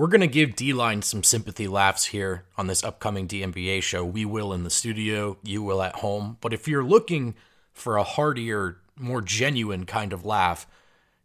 [0.00, 4.02] We're going to give D Line some sympathy laughs here on this upcoming DNVR show.
[4.02, 6.38] We will in the studio, you will at home.
[6.40, 7.34] But if you're looking
[7.74, 10.66] for a heartier, more genuine kind of laugh,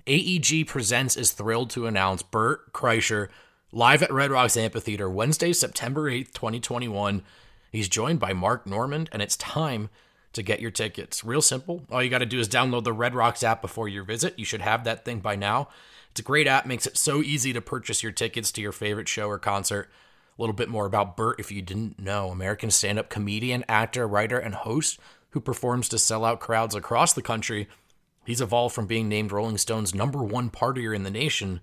[0.07, 3.29] AEG Presents is thrilled to announce Bert Kreischer
[3.71, 7.23] live at Red Rocks Amphitheater Wednesday, September 8th, 2021.
[7.71, 9.87] He's joined by Mark Normand, and it's time
[10.33, 11.23] to get your tickets.
[11.23, 11.85] Real simple.
[11.89, 14.37] All you got to do is download the Red Rocks app before your visit.
[14.37, 15.69] You should have that thing by now.
[16.15, 19.09] It's a great app, makes it so easy to purchase your tickets to your favorite
[19.09, 19.91] show or concert.
[20.39, 22.29] A little bit more about Bert if you didn't know.
[22.29, 24.97] American stand up comedian, actor, writer, and host
[25.31, 27.67] who performs to sell out crowds across the country.
[28.25, 31.59] He's evolved from being named Rolling Stone's number one partier in the nation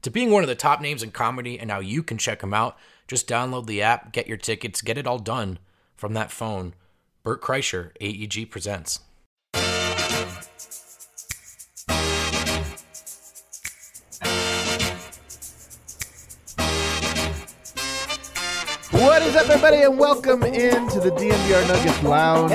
[0.00, 2.54] to being one of the top names in comedy, and now you can check him
[2.54, 2.78] out.
[3.06, 5.58] Just download the app, get your tickets, get it all done
[5.94, 6.72] from that phone.
[7.22, 9.00] Bert Kreischer, AEG Presents.
[19.20, 22.52] What is up, everybody, and welcome into the DNVR Nuggets Lounge.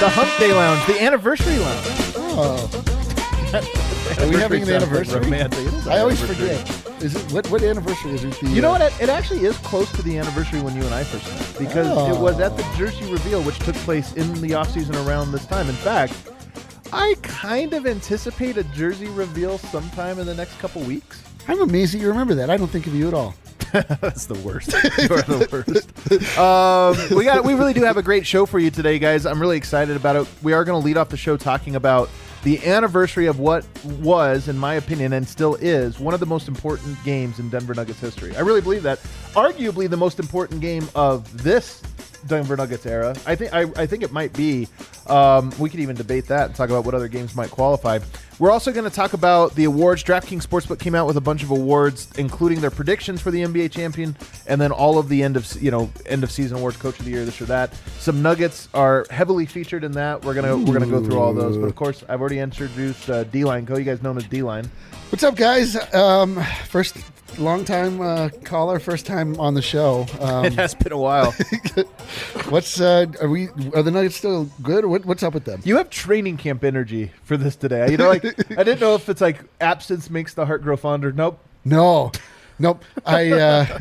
[0.00, 1.86] the Hump Day Lounge, the Anniversary Lounge.
[2.16, 2.70] Oh.
[4.20, 5.20] Are we having an anniversary?
[5.20, 5.60] Romantic.
[5.60, 6.56] It is an I always anniversary.
[6.56, 7.02] forget.
[7.02, 7.46] Is it what?
[7.50, 8.32] What anniversary is it?
[8.40, 8.92] The, You know uh, what?
[8.94, 11.86] It, it actually is close to the anniversary when you and I first met because
[11.90, 12.10] Oh.
[12.10, 15.68] it was at the Jersey reveal, which took place in the offseason around this time.
[15.68, 16.14] In fact,
[16.94, 21.24] I kind of anticipate a Jersey reveal sometime in the next couple weeks.
[21.48, 22.50] I'm amazed that you remember that.
[22.50, 23.34] I don't think of you at all.
[23.72, 24.72] That's the worst.
[24.98, 26.38] you are the worst.
[26.38, 27.44] um, we got.
[27.44, 29.26] We really do have a great show for you today, guys.
[29.26, 30.28] I'm really excited about it.
[30.44, 32.08] We are going to lead off the show talking about
[32.44, 36.46] the anniversary of what was, in my opinion, and still is one of the most
[36.46, 38.36] important games in Denver Nuggets history.
[38.36, 39.00] I really believe that.
[39.32, 41.82] Arguably, the most important game of this
[42.26, 43.14] Denver Nuggets era.
[43.26, 43.52] I think.
[43.52, 44.68] I, I think it might be.
[45.06, 47.98] Um, we could even debate that and talk about what other games might qualify.
[48.38, 50.02] We're also going to talk about the awards.
[50.02, 53.70] DraftKings Sportsbook came out with a bunch of awards, including their predictions for the NBA
[53.70, 56.98] champion, and then all of the end of you know end of season awards, Coach
[56.98, 57.74] of the Year, this or that.
[57.98, 60.24] Some Nuggets are heavily featured in that.
[60.24, 61.56] We're gonna we're gonna go through all those.
[61.56, 63.76] But of course, I've already introduced uh, D Line Co.
[63.76, 64.70] You guys know him as D Line.
[65.10, 65.76] What's up, guys?
[65.94, 66.96] Um, first,
[67.38, 70.06] long time uh, caller, first time on the show.
[70.20, 71.32] Um, It has been a while.
[72.48, 73.48] what's uh, are we?
[73.74, 74.86] Are the Nuggets still good?
[74.86, 75.60] What, what's up with them?
[75.64, 77.90] You have training camp energy for this today.
[77.92, 78.24] You know, like
[78.58, 81.12] I didn't know if it's like absence makes the heart grow fonder.
[81.12, 81.38] Nope.
[81.64, 82.10] No,
[82.64, 82.84] nope.
[83.06, 83.78] I uh,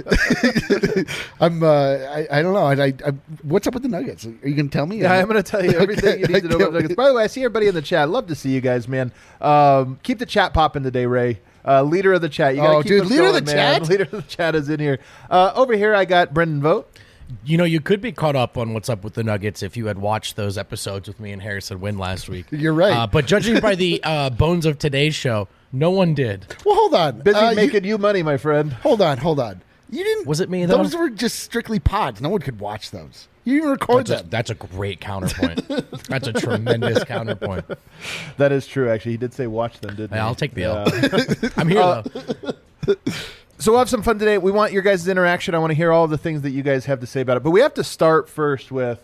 [1.40, 2.66] I'm uh, I, I don't know.
[2.66, 3.12] I, I, I
[3.42, 4.26] what's up with the Nuggets?
[4.26, 5.02] Are you gonna tell me?
[5.02, 6.96] Yeah, I'm going to tell you everything you need to know about the Nuggets.
[6.96, 8.10] By the way, I see everybody in the chat.
[8.10, 9.12] Love to see you guys, man.
[9.42, 11.40] Um, keep the chat popping today, Ray.
[11.66, 12.56] Uh, leader of the chat.
[12.56, 13.80] You gotta Oh, keep dude, leader of the man.
[13.80, 13.90] chat?
[13.90, 15.00] Leader of the chat is in here.
[15.30, 17.00] Uh, over here, I got Brendan Vogt.
[17.46, 19.88] You know, you could be caught up on what's up with the Nuggets if you
[19.88, 22.46] had watched those episodes with me and Harrison Wind last week.
[22.52, 22.94] You're right.
[22.96, 26.46] Uh, but judging by the uh, bones of today's show, no one did.
[26.66, 27.20] Well, hold on.
[27.22, 28.72] Busy Uh, making you, money, my friend.
[28.74, 29.62] hold on, hold on.
[29.90, 30.26] You didn't.
[30.28, 30.78] Was it me, though?
[30.78, 32.20] Those were just strictly pods.
[32.22, 33.28] No one could watch those.
[33.46, 34.30] You didn't record That's a, them.
[34.30, 35.68] that's a great counterpoint.
[36.08, 37.66] that's a tremendous counterpoint.
[38.38, 39.12] That is true, actually.
[39.12, 40.20] He did say watch them, didn't he?
[40.20, 40.86] I'll take the Yeah.
[41.44, 41.52] L.
[41.58, 42.02] I'm here Uh,
[42.86, 42.96] though.
[43.64, 44.38] So we'll have some fun today.
[44.38, 45.56] We want your guys' interaction.
[45.56, 47.44] I want to hear all the things that you guys have to say about it.
[47.44, 49.00] But we have to start first with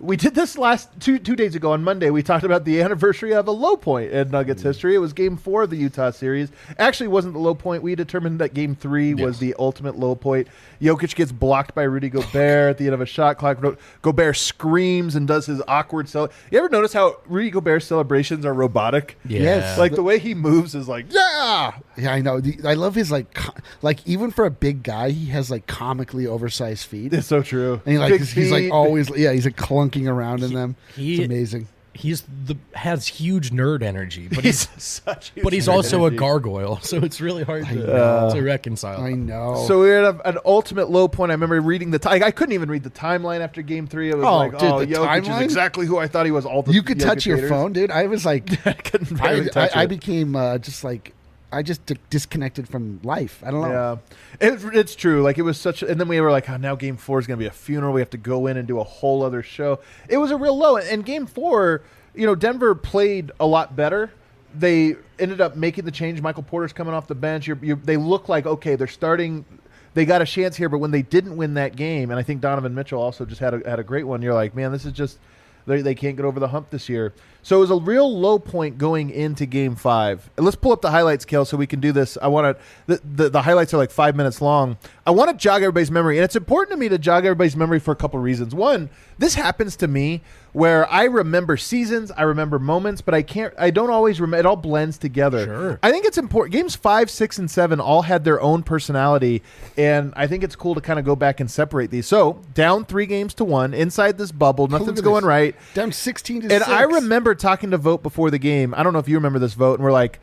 [0.00, 2.08] we did this last two two days ago on Monday.
[2.08, 4.66] We talked about the anniversary of a low point in Nuggets mm.
[4.66, 4.94] history.
[4.94, 6.50] It was Game Four of the Utah series.
[6.78, 7.82] Actually, wasn't the low point.
[7.82, 10.48] We determined that Game Three was the ultimate low point.
[10.80, 13.60] Jokic gets blocked by Rudy Gobert at the end of a shot clock.
[13.60, 16.30] Go- Gobert screams and does his awkward cel.
[16.50, 19.18] You ever notice how Rudy Gobert's celebrations are robotic?
[19.26, 19.40] Yeah.
[19.40, 19.78] Yes.
[19.78, 21.72] Like the way he moves is like yeah.
[21.98, 22.40] Yeah, I know.
[22.64, 23.38] I love his like,
[23.82, 27.82] like even for a big guy, he has like comically oversized feet, It's so true.
[27.84, 29.56] and he like Big he's, he's like always yeah, he's like
[29.90, 30.76] clunking around in them.
[30.96, 31.68] he- it's amazing.
[31.92, 35.32] he's the has huge nerd energy, but he's such.
[35.42, 39.00] but he's also a gargoyle, so it's really hard to, to reconcile.
[39.02, 39.64] I know.
[39.66, 41.30] So we're at a, an ultimate low point.
[41.30, 41.98] I remember reading the.
[41.98, 44.10] T- I couldn't even read the timeline after Game Three.
[44.10, 46.46] It was Oh, like, dude, oh, the Jokic is exactly who I thought he was.
[46.46, 46.74] All the time.
[46.74, 47.50] you could touch your haters.
[47.50, 47.90] phone, dude.
[47.90, 51.12] I was like, I couldn't I, barely I, touch I became uh, just like,
[51.52, 53.42] I just d- disconnected from life.
[53.44, 53.98] I don't know.
[54.40, 55.22] Yeah, it, it's true.
[55.22, 57.38] Like it was such, and then we were like, oh, now Game Four is going
[57.38, 57.92] to be a funeral.
[57.92, 59.80] We have to go in and do a whole other show.
[60.08, 60.76] It was a real low.
[60.76, 61.82] And Game Four,
[62.14, 64.12] you know, Denver played a lot better.
[64.54, 66.20] They ended up making the change.
[66.20, 67.46] Michael Porter's coming off the bench.
[67.46, 69.44] You're, you they look like okay, they're starting.
[69.92, 72.40] They got a chance here, but when they didn't win that game, and I think
[72.40, 74.22] Donovan Mitchell also just had a, had a great one.
[74.22, 75.18] You're like, man, this is just
[75.66, 77.12] they, they can't get over the hump this year.
[77.42, 80.28] So it was a real low point going into Game Five.
[80.36, 82.18] And let's pull up the highlights, Kel, so we can do this.
[82.20, 82.62] I want to.
[82.86, 84.76] The, the the highlights are like five minutes long.
[85.06, 87.80] I want to jog everybody's memory, and it's important to me to jog everybody's memory
[87.80, 88.54] for a couple reasons.
[88.54, 90.20] One, this happens to me
[90.52, 93.54] where I remember seasons, I remember moments, but I can't.
[93.58, 94.40] I don't always remember.
[94.40, 95.46] It all blends together.
[95.46, 95.78] Sure.
[95.82, 96.52] I think it's important.
[96.52, 99.42] Games five, six, and seven all had their own personality,
[99.76, 102.06] and I think it's cool to kind of go back and separate these.
[102.06, 105.56] So down three games to one inside this bubble, nothing's going right.
[105.74, 106.68] Down sixteen to And six.
[106.68, 108.74] I remember talking to Vogt before the game.
[108.76, 110.20] I don't know if you remember this Vogt, and we're like,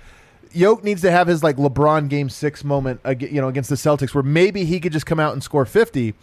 [0.54, 4.14] Yoke needs to have his like LeBron Game Six moment, you know, against the Celtics,
[4.14, 6.14] where maybe he could just come out and score fifty.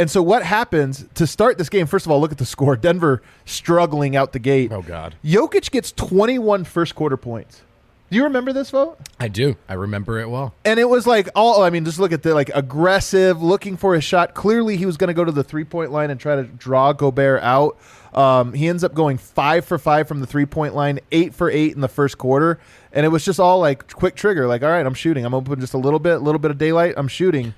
[0.00, 1.86] And so what happens to start this game?
[1.86, 2.76] First of all, look at the score.
[2.76, 4.72] Denver struggling out the gate.
[4.72, 5.16] Oh, God.
[5.24, 7.62] Jokic gets 21 first quarter points.
[8.10, 9.06] Do you remember this Vogt?
[9.20, 9.56] I do.
[9.68, 10.54] I remember it well.
[10.64, 13.94] And it was like all I mean, just look at the like aggressive, looking for
[13.94, 14.32] his shot.
[14.32, 17.42] Clearly he was gonna go to the three point line and try to draw Gobert
[17.42, 17.76] out.
[18.14, 21.50] Um, he ends up going five for five from the three point line, eight for
[21.50, 22.58] eight in the first quarter.
[22.92, 25.24] And it was just all like quick trigger, like, all right, I'm shooting.
[25.24, 27.54] I'm open just a little bit, a little bit of daylight, I'm shooting.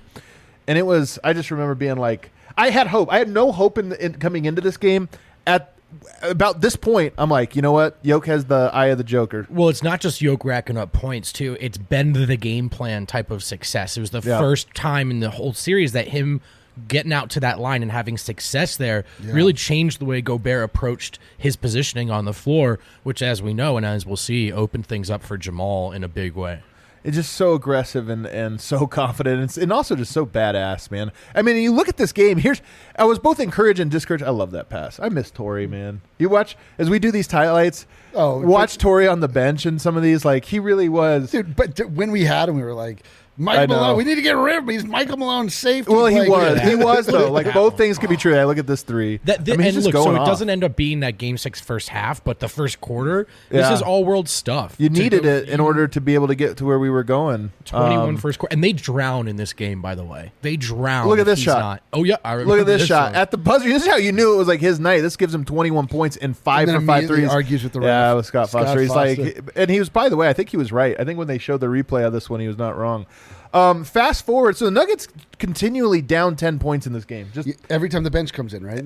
[0.67, 3.11] And it was I just remember being like I had hope.
[3.11, 5.07] I had no hope in, in coming into this game.
[5.47, 5.73] At
[6.21, 7.97] about this point, I'm like, you know what?
[8.01, 9.47] Yoke has the eye of the Joker.
[9.49, 11.57] Well, it's not just Yoke racking up points too.
[11.59, 13.97] It's bend the game plan type of success.
[13.97, 14.39] It was the Yeah.
[14.39, 16.41] first time in the whole series that him
[16.87, 21.19] getting out to that line and having success there really changed the way Gobert approached
[21.37, 25.09] his positioning on the floor, which, as we know and as we'll see, opened things
[25.09, 26.61] up for Jamal in a big way.
[27.03, 31.11] It's just so aggressive and, and so confident and, and also just so badass, man.
[31.33, 32.37] I mean, you look at this game.
[32.37, 32.61] Here's
[32.95, 34.23] I was both encouraged and discouraged.
[34.23, 34.99] I love that pass.
[34.99, 36.01] I miss Torrey, man.
[36.19, 37.87] You watch as we do these highlights.
[38.13, 40.23] Oh, watch Torrey on the bench and some of these.
[40.23, 41.31] Like he really was.
[41.31, 41.55] dude.
[41.55, 43.03] But d- when we had him, we were like,
[43.39, 43.67] I Michael.
[43.75, 43.97] Malone.
[43.97, 44.69] We need to get rid of him.
[44.69, 45.87] He's Michael Malone safe.
[45.87, 46.57] well, he Like, was.
[46.57, 46.69] yeah.
[46.69, 47.31] He was though.
[47.31, 48.35] Like both things could be true.
[48.37, 49.19] I look at this three.
[49.23, 50.27] That, I mean, he's and just look, so going it off.
[50.27, 53.73] doesn't end up being that game six first half, but the first quarter, this Yeah.
[53.73, 54.75] is all world stuff.
[54.77, 57.03] You needed go- it in order to be able to get to where we were
[57.03, 57.51] going.
[57.65, 58.53] 21 Um, first quarter.
[58.53, 60.33] And they drown in this game, by the way.
[60.41, 61.07] They drown.
[61.07, 61.59] Look at this shot.
[61.59, 61.83] Not.
[61.93, 62.17] Oh, yeah.
[62.25, 63.15] I Look at this, shot one.
[63.21, 63.67] at the buzzer.
[63.69, 65.01] This is how you knew it was like his night.
[65.01, 67.79] This gives him 21 points and five And then for five immediately argues with the
[67.79, 67.87] ref.
[67.87, 68.81] Yeah, with Scott Scott Foster.
[68.81, 69.23] He's Foster.
[69.23, 69.89] like, and he was.
[69.89, 70.95] By the way, I think he was right.
[70.99, 73.05] I think when they showed the replay of this one, he was not wrong.
[73.53, 77.27] Um, fast forward, so the Nuggets continually down 10 points in this game.
[77.33, 78.85] Just Every time the bench comes in, right?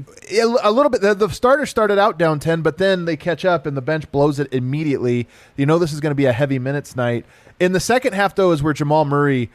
[0.63, 1.01] a little bit.
[1.01, 4.11] The, the starters started out down 10, but then they catch up and the bench
[4.11, 5.27] blows it immediately.
[5.55, 7.27] You know this is going to be a heavy minutes night.
[7.59, 9.51] In the second half, though, is where Jamal Murray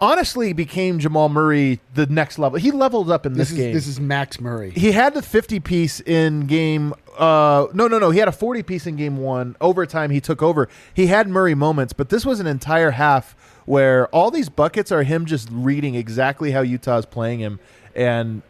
[0.00, 2.58] honestly became Jamal Murray the next level.
[2.58, 3.74] He leveled up in this, This, is game.
[3.74, 4.70] this is Max Murray.
[4.70, 8.64] he had the 50 piece in game uh no no no he had a 40
[8.64, 12.40] piece in game one overtime he took over he had murray moments but this was
[12.40, 17.40] an entire half where all these buckets are him just reading exactly how utah's playing
[17.40, 17.60] him.
[17.94, 18.42] And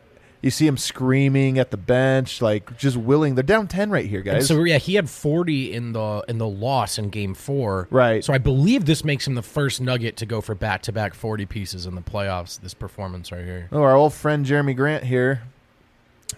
[0.42, 3.34] you see him screaming at the bench like just willing.
[3.34, 4.46] They're down 10 right here And guys.
[4.48, 7.88] so yeah, he had 40 in the in the loss in game 4.
[7.90, 8.22] Right.
[8.22, 11.86] So I believe this makes him the first nugget to go for back-to-back 40 pieces
[11.86, 13.68] in the playoffs this performance right here.
[13.72, 15.42] oh our old friend jerami grant here.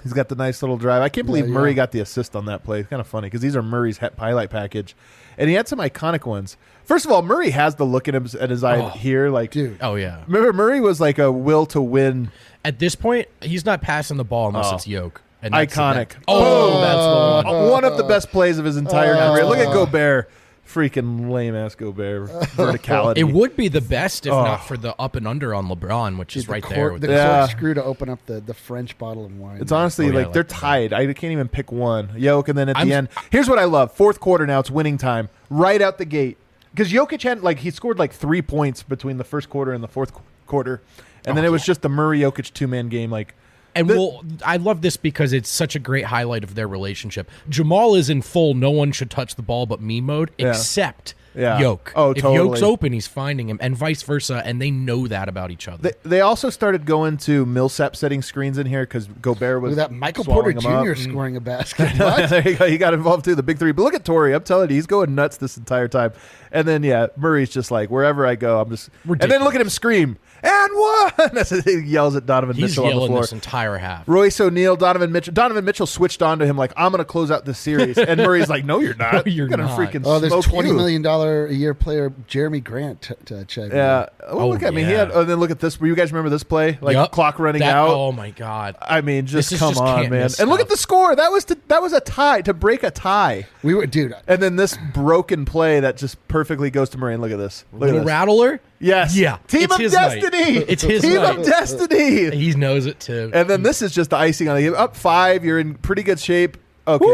[0.02, 1.02] He's got the nice little drive.
[1.02, 2.80] I can't believe Yeah, murray got the assist on that play.
[2.80, 4.94] It's kind of funny because these are murray's he- highlight package.
[5.38, 6.56] And he had some iconic ones
[6.86, 8.88] first of all murray has the look in him at his eye Oh.
[8.88, 9.78] here like Dude.
[9.80, 10.22] Oh yeah.
[10.26, 12.30] Remember, Murray was like a will to win.
[12.64, 14.74] At this point, he's not passing the ball unless Oh.
[14.76, 15.20] it's Yoke.
[15.42, 16.08] And that's Iconic.
[16.08, 17.62] that- oh, that's the oh.
[17.62, 17.70] one.
[17.70, 19.32] One of the best plays of his entire Oh.
[19.34, 19.44] career.
[19.44, 20.30] Look at Gobert.
[20.66, 22.28] Freaking lame ass Gobert.
[22.56, 23.18] Verticality.
[23.18, 24.42] It would be the best if Oh.
[24.44, 26.92] not for the up and under on LeBron, which is Dude, the right cor- there.
[26.94, 27.38] With the the, Yeah.
[27.46, 29.58] corkscrew to open up the, the French bottle of wine.
[29.60, 30.48] It's honestly Oh, yeah, like I they're that.
[30.48, 30.92] tied.
[30.92, 32.10] I can't even pick one.
[32.16, 34.58] Yoke, and then at I'm- the end, here's what I love: fourth quarter now.
[34.58, 36.36] It's winning time, right out the gate.
[36.76, 39.88] Because Jokic had like he scored like three points between the first quarter and the
[39.88, 40.82] fourth qu- quarter,
[41.24, 41.64] and then Oh, it was oh.
[41.64, 43.10] just the Murray Jokic two man game.
[43.10, 43.34] Like
[43.74, 47.30] and the- well, I love this because it's such a great highlight of their relationship.
[47.48, 50.50] Jamal is in full "no one should touch the ball but me" mode, Yeah.
[50.50, 51.58] except Yeah.
[51.60, 51.92] Yoke.
[51.94, 52.48] Oh, If totally.
[52.48, 55.82] Yoke's open, he's finding him, and vice versa, and they know that about each other.
[55.82, 59.84] They, they also started going to Millsap setting screens in here because Gobert was Look
[59.84, 60.68] at that Michael Porter Jr.
[60.68, 60.84] up.
[60.86, 61.10] Mm.
[61.10, 61.92] scoring a basket.
[61.96, 62.66] There you go.
[62.66, 63.34] He got involved too.
[63.34, 63.72] The big three.
[63.72, 64.34] But look at Torrey.
[64.34, 66.12] I'm telling you, he's going nuts this entire time.
[66.52, 68.88] And then yeah, Murray's just like wherever I go, I'm just.
[69.06, 70.16] And then look at him scream
[70.46, 71.38] and one.
[71.38, 73.20] As he yells at Donovan he's Mitchell on the yelling floor.
[73.22, 74.08] this entire half.
[74.08, 75.34] Royce O'Neale, Donovan Mitchell.
[75.34, 78.20] Donovan Mitchell switched on to him like, "I'm going to close out this series," and
[78.20, 79.12] Murray's like, "No, you're not.
[79.14, 79.78] No, you're gonna not.
[79.78, 83.44] freaking Oh, there's smoke twenty you." million dollar a year player Jerami Grant to, to
[83.46, 83.72] check.
[83.72, 84.06] Yeah.
[84.26, 84.84] Oh, Oh, look at me.
[84.84, 84.98] He yeah.
[84.98, 85.10] had.
[85.10, 85.80] Oh, oh, then look at this.
[85.80, 86.78] Were you guys remember this play?
[86.80, 87.10] Like Yup.
[87.12, 87.88] clock running That- out.
[87.90, 88.76] Oh my god.
[88.80, 90.22] I mean, just is come just on, can't man.
[90.24, 90.76] miss And look at stuff.
[90.76, 91.16] the score.
[91.16, 93.46] That was to, that was a tie to break a tie.
[93.62, 94.14] we were, dude.
[94.28, 97.14] And then this broken play that just perfectly goes to Murray.
[97.14, 97.64] And look at this.
[97.72, 98.06] Look Little at this.
[98.06, 98.60] rattler.
[98.78, 99.16] Yes.
[99.16, 99.38] Yeah.
[99.48, 100.20] Team It's of his night.
[100.20, 100.56] Destiny.
[100.68, 101.38] It's his Team night.
[101.38, 102.36] of Destiny.
[102.36, 103.30] He knows it too.
[103.32, 104.74] And then this is just the icing on the game.
[104.74, 105.44] Up five.
[105.44, 106.56] You're in pretty good shape.
[106.88, 107.04] Okay.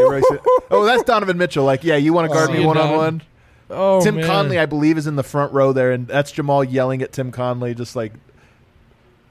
[0.69, 1.63] Oh, that's Donovan Mitchell.
[1.65, 2.97] Like, yeah, you want to guard See me one on Don.
[2.97, 3.21] one.
[3.71, 4.25] oh, Tim man.
[4.25, 7.31] Connelly, I believe, is in the front row there, and that's Jamal yelling at Tim
[7.31, 8.13] Connelly, just like,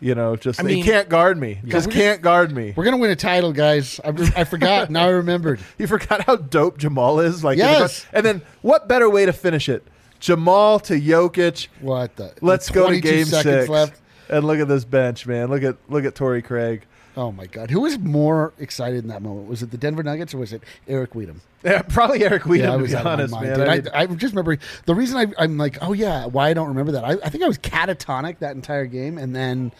[0.00, 1.60] you know, just I he can't guard me.
[1.64, 2.72] Just we're can't guard me.
[2.76, 4.00] We're gonna win a title, guys.
[4.04, 4.90] I, I forgot.
[4.90, 5.60] now I remembered.
[5.78, 8.04] You forgot how dope Jamal is, like, Yes.
[8.12, 9.86] and then what better way to finish it?
[10.22, 11.66] Jamal to Jokic.
[11.80, 12.32] What the?
[12.40, 13.68] Let's go to game seconds six.
[13.68, 14.00] left.
[14.28, 15.50] And look at this bench, man.
[15.50, 16.84] Look at look at Torrey Craig.
[17.16, 17.70] Oh my God!
[17.70, 19.48] Who was more excited in that moment?
[19.48, 21.40] Was it the Denver Nuggets or was it Eric Wedum?
[21.64, 23.60] Yeah, probably Eric Wedum, I to was be my honest, man.
[23.60, 26.54] I I, mean- I, just remember the reason I, I'm like, oh yeah, why I
[26.54, 27.04] don't remember that.
[27.04, 29.72] I, I think I was catatonic that entire game, and then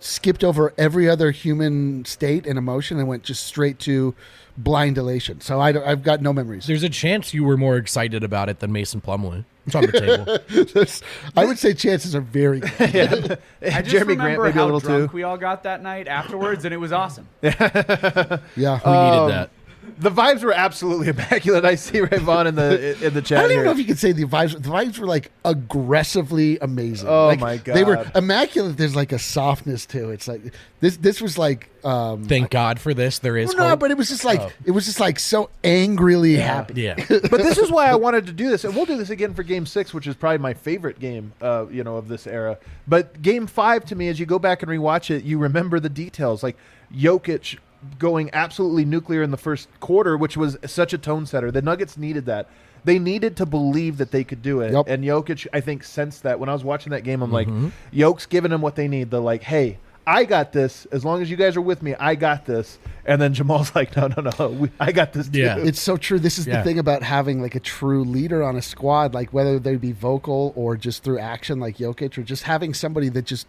[0.00, 4.14] skipped over every other human state and emotion and went just straight to
[4.56, 5.40] blind elation.
[5.40, 6.66] So I I've got no memories.
[6.66, 9.44] There's a chance you were more excited about it than Mason Plumlee.
[9.68, 11.32] It's on the table.
[11.36, 13.38] I would say chances are very good.
[13.62, 15.16] I just Jerami Grant remember maybe a how little drunk too.
[15.16, 17.26] we all got that night afterwards, and it was awesome.
[17.42, 18.38] Yeah.
[18.56, 19.50] We Um, needed that.
[19.98, 21.64] The vibes were absolutely immaculate.
[21.64, 23.60] I see Rayvon in the in the chat I don't here.
[23.60, 24.52] even know if you could say the vibes.
[24.52, 27.08] The vibes were like aggressively amazing.
[27.08, 28.76] Oh, Like, my god, They were immaculate.
[28.76, 30.14] There's like a softness to it.
[30.14, 30.96] It's like this.
[30.96, 31.68] This was like.
[31.84, 33.20] Um, Thank God for this.
[33.20, 33.80] There is well, no, hope.
[33.80, 36.82] but it was just like it was just like so angrily happy.
[36.82, 36.94] yeah.
[37.08, 39.42] but this is why I wanted to do this, and we'll do this again for
[39.44, 42.58] Game Six, which is probably my favorite game, uh, you know, of this era.
[42.88, 45.88] But Game Five, to me, as you go back and rewatch it, you remember the
[45.88, 46.56] details, like
[46.94, 47.58] Jokic
[47.98, 51.50] going absolutely nuclear in the first quarter, which was such a tone setter.
[51.50, 52.48] The Nuggets needed that.
[52.84, 54.86] They needed to believe that they could do it, Yep.
[54.88, 56.38] and Jokic, I think, sensed that.
[56.38, 57.68] When I was watching that game, I'm like, mm-hmm.
[57.92, 59.10] Yoke's giving them what they need.
[59.10, 59.78] They're like, hey.
[60.08, 60.86] I got this.
[60.86, 62.78] As long as you guys are with me, I got this.
[63.04, 65.38] And then Jamal's like, no, no, no, we, I got this too.
[65.38, 65.58] Yeah.
[65.58, 66.18] It's so true.
[66.18, 69.58] This is the thing about having like a true leader on a squad, like whether
[69.58, 73.46] they be vocal or just through action, like Jokic, or just having somebody that just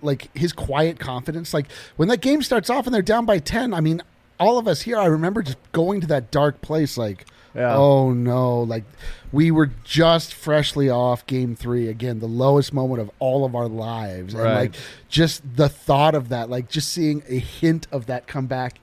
[0.00, 1.52] like his quiet confidence.
[1.52, 4.00] Like when that game starts off and they're down by ten, I mean,
[4.38, 7.74] all of us here, I remember just going to that dark place, like, Yeah.
[7.76, 8.84] oh no, like
[9.32, 13.66] we were just freshly off game three again, the lowest moment of all of our
[13.68, 14.74] lives, and like
[15.08, 18.78] just the thought of that, like just seeing a hint of that comeback.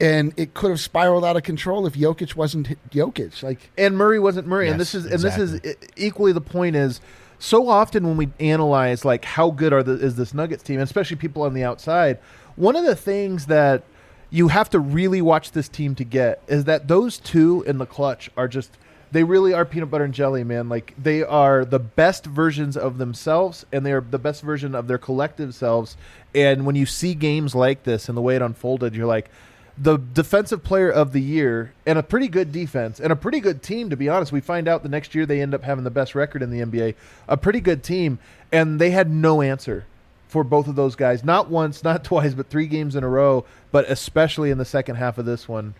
[0.00, 3.40] And it could have spiraled out of control if Jokic wasn't hit- Jokic.
[3.42, 4.68] Like, and Murray wasn't Murray.
[4.68, 5.60] and this is and this is
[5.96, 7.00] equally the point is
[7.38, 11.16] so often when we analyze like how good are the is this Nuggets team, especially
[11.16, 12.18] people on the outside,
[12.56, 13.84] one of the things that
[14.32, 17.86] you have to really watch this team to get is that those two in the
[17.86, 18.76] clutch are just
[19.12, 20.70] they really are peanut butter and jelly, man.
[20.70, 24.88] Like they are the best versions of themselves and they are the best version of
[24.88, 25.98] their collective selves.
[26.34, 29.30] And when you see games like this and the way it unfolded, you're like,
[29.76, 33.62] the defensive player of the year and a pretty good defense and a pretty good
[33.62, 35.90] team to be honest we find out the next year they end up having the
[35.90, 36.94] best record in the nba
[37.26, 38.18] a pretty good team
[38.52, 39.86] and they had no answer
[40.32, 41.22] for both of those guys.
[41.22, 44.96] Not once not twice but three games in a row but especially in the second
[44.96, 45.74] half of this one.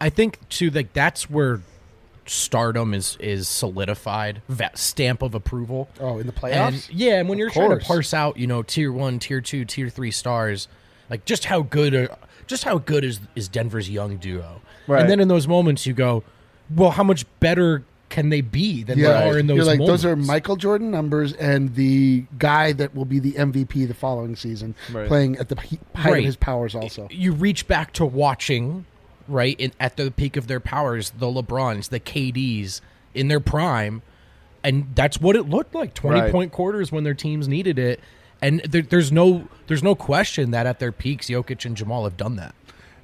[0.00, 1.60] I think too like that's where
[2.26, 5.88] stardom is is solidified that stamp of approval.
[6.00, 6.88] Oh, in the and playoffs?
[6.92, 9.88] yeah and when you're trying to parse out you know tier one tier two tier
[9.90, 10.68] three stars
[11.10, 12.16] like just how good are
[12.46, 14.60] just how good is is denver's young duo?
[14.86, 15.00] Right.
[15.00, 16.22] and then in those moments you go
[16.74, 17.82] well how much better
[18.14, 20.92] can they be than they are in those You're like, moments those are Michael Jordan
[20.92, 25.08] numbers and the guy that will be the MVP the following season Right.
[25.08, 26.18] playing at the he- height Right.
[26.20, 27.08] of his powers also.
[27.10, 28.84] you reach back to watching
[29.26, 32.80] right in, at the peak of their powers the lebrons the kds
[33.14, 34.02] in their prime
[34.62, 36.30] and that's what it looked like 20 Right.
[36.32, 37.98] point quarters when their teams needed it
[38.40, 42.16] and there, there's no there's no question that at their peaks Jokic and Jamal have
[42.16, 42.54] done that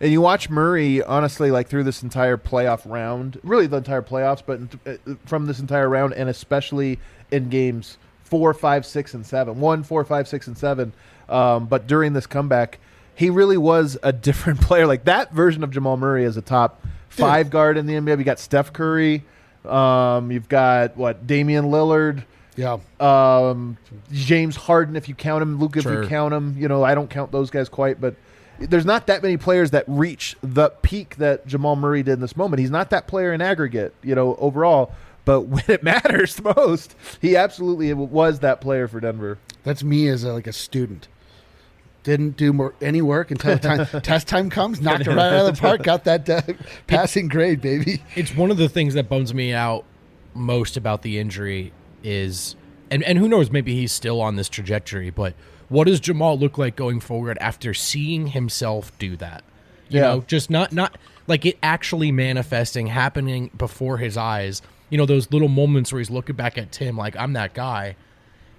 [0.01, 4.43] and you watch Murray, honestly, like through this entire playoff round, really the entire playoffs,
[4.45, 6.99] but uh, from this entire round, and especially
[7.31, 10.93] in games four, five, six, and seven, one, four, five, six, and seven.
[11.29, 12.79] Um, but during this comeback,
[13.15, 14.87] he really was a different player.
[14.87, 18.17] Like that version of Jamal Murray is a top five guard in the NBA.
[18.19, 19.25] We got Steph Curry.
[19.65, 22.25] Um, you've got what Damian Lillard,
[22.57, 22.79] Yeah.
[22.99, 23.77] um,
[24.11, 26.03] James Harden, if you count him, Luke, if Sure.
[26.03, 26.55] you count him.
[26.59, 28.15] You know, I don't count those guys quite, but
[28.61, 32.37] there's not that many players that reach the peak that Jamal Murray did in this
[32.37, 32.61] moment.
[32.61, 34.93] He's not that player in aggregate, you know, overall.
[35.25, 39.39] But when it matters the most, he absolutely was that player for Denver.
[39.63, 41.09] That's me as a, like a student.
[42.03, 44.81] Didn't do more, any work until time, test time comes.
[44.81, 45.83] Knocked it right out of the park.
[45.83, 46.41] Got that uh,
[46.87, 48.03] passing grade, baby.
[48.15, 49.85] it's one of the things that bums me out
[50.33, 52.57] most about the injury is
[52.91, 55.35] and and who knows maybe he's still on this trajectory but
[55.71, 59.43] what does Jamal look like going forward after seeing himself do that?
[59.89, 60.07] You Yeah.
[60.09, 64.61] know just not not like it actually manifesting happening before his eyes.
[64.91, 67.97] You know those little moments where he's looking back at Tim like I'm that guy.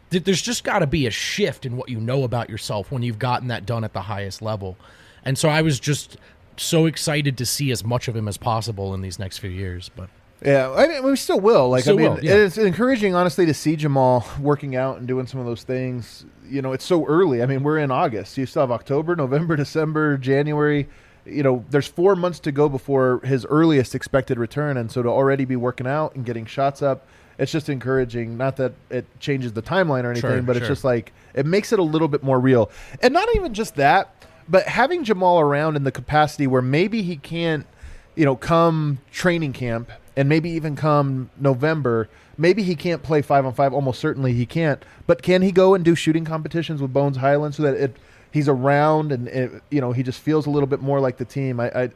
[0.09, 3.19] There's just got to be a shift in what you know about yourself when you've
[3.19, 4.75] gotten that done at the highest level.
[5.23, 6.17] And so I was just
[6.57, 9.89] so excited to see as much of him as possible in these next few years
[9.95, 10.09] but
[10.43, 11.69] Yeah, I mean, we still will.
[11.69, 12.33] Like, Still I mean, will, yeah.
[12.35, 16.25] it's encouraging, honestly, to see Jamal working out and doing some of those things.
[16.49, 17.43] You know, it's so early.
[17.43, 18.37] I mean, we're in August.
[18.37, 20.87] You still have October, November, December, January.
[21.25, 25.09] You know, there's four months to go before his earliest expected return, and so to
[25.09, 27.05] already be working out and getting shots up,
[27.37, 28.35] it's just encouraging.
[28.35, 30.71] Not that it changes the timeline or anything, Sure, but it's sure.
[30.75, 32.71] just like it makes it a little bit more real.
[33.03, 37.17] And not even just that, but having Jamal around in the capacity where maybe he
[37.17, 37.67] can't
[38.15, 43.45] you know, come training camp and maybe even come November, maybe he can't play five
[43.45, 43.73] on five.
[43.73, 44.83] Almost certainly he can't.
[45.07, 47.97] But can he go and do shooting competitions with Bones Hyland so that it
[48.31, 51.25] he's around and it, you know he just feels a little bit more like the
[51.25, 51.59] team?
[51.59, 51.89] I, I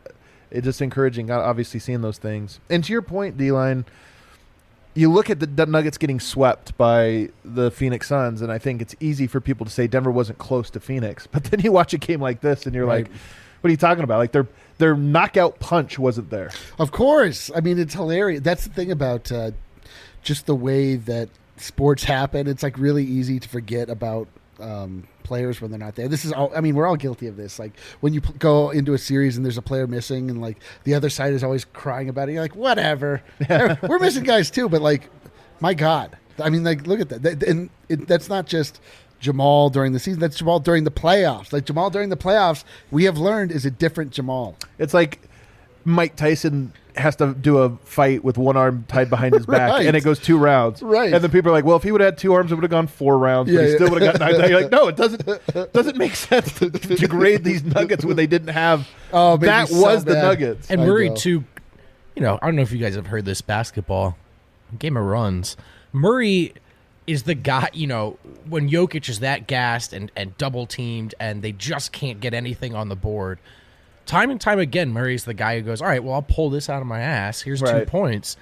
[0.52, 1.30] it's just encouraging.
[1.32, 2.60] Obviously, seeing those things.
[2.70, 3.86] And to your point, D line.
[4.98, 8.96] You look at the Nuggets getting swept by the Phoenix Suns, and I think it's
[9.02, 11.28] easy for people to say Denver wasn't close to Phoenix.
[11.34, 13.04] But then you watch a game like this, and you're Right.
[13.10, 13.12] like,
[13.62, 14.20] "What are you talking about?
[14.20, 14.48] Like their
[14.78, 17.52] their knockout punch wasn't there." Of course.
[17.56, 18.42] I mean, it's hilarious.
[18.42, 19.52] That's the thing about uh,
[20.22, 22.48] just the way that sports happen.
[22.48, 24.28] It's like really easy to forget about
[24.60, 26.08] um, players when they're not there.
[26.08, 27.60] This is all, I mean, we're all guilty of this.
[27.60, 30.58] Like when you p- go into a series and there's a player missing and like
[30.84, 32.34] the other side is always crying about it.
[32.34, 33.22] You're like, whatever.
[33.50, 35.10] we're missing guys too, but like,
[35.60, 36.18] my God.
[36.38, 37.24] I mean, like, look at that.
[37.24, 38.82] that and it, that's not just
[39.26, 40.20] Jamal during the season.
[40.20, 41.52] That's Jamal during the playoffs.
[41.52, 44.56] Like Jamal during the playoffs, we have learned is a different Jamal.
[44.78, 45.20] It's like
[45.84, 49.86] Mike Tyson has to do a fight with one arm tied behind his back, Right.
[49.86, 50.82] and it goes two rounds.
[50.82, 51.14] Right.
[51.14, 52.64] And then people are like, "Well, if he would have had two arms, it would
[52.64, 53.76] have gone four rounds, Yeah, but he yeah.
[53.76, 55.26] still would have got knocked out." You're like, "No, it doesn't.
[55.74, 58.88] Doesn't make sense to, degrade these Nuggets when they didn't have.
[59.12, 60.14] Oh, that so was the.
[60.14, 60.70] Nuggets.
[60.72, 61.44] And Murray too.
[62.16, 64.18] You know, I don't know if you guys have heard this basketball
[64.80, 65.58] game of runs.
[65.92, 66.54] Murray
[67.08, 67.70] is the guy.
[67.74, 68.18] You know,
[68.50, 72.76] when Jokic is that gassed and and double teamed, and they just can't get anything
[72.76, 73.40] on the board.
[74.06, 76.70] Time and time again, Murray's the guy who goes, "All right, well, I'll pull this
[76.70, 77.42] out of my ass.
[77.42, 78.38] Here's two points."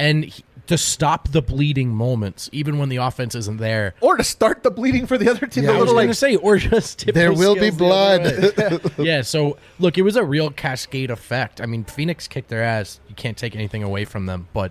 [0.00, 4.22] And he, to stop the bleeding moments, even when the offense isn't there, or to
[4.22, 5.64] start the bleeding for the other team.
[5.64, 7.78] Yeah, the I was little, going to say, or just tip There will be scales
[7.78, 8.92] the other blood.
[8.98, 9.22] yeah.
[9.22, 11.60] So look, it was a real cascade effect.
[11.60, 13.00] I mean, Phoenix kicked their ass.
[13.08, 14.70] You can't take anything away from them, but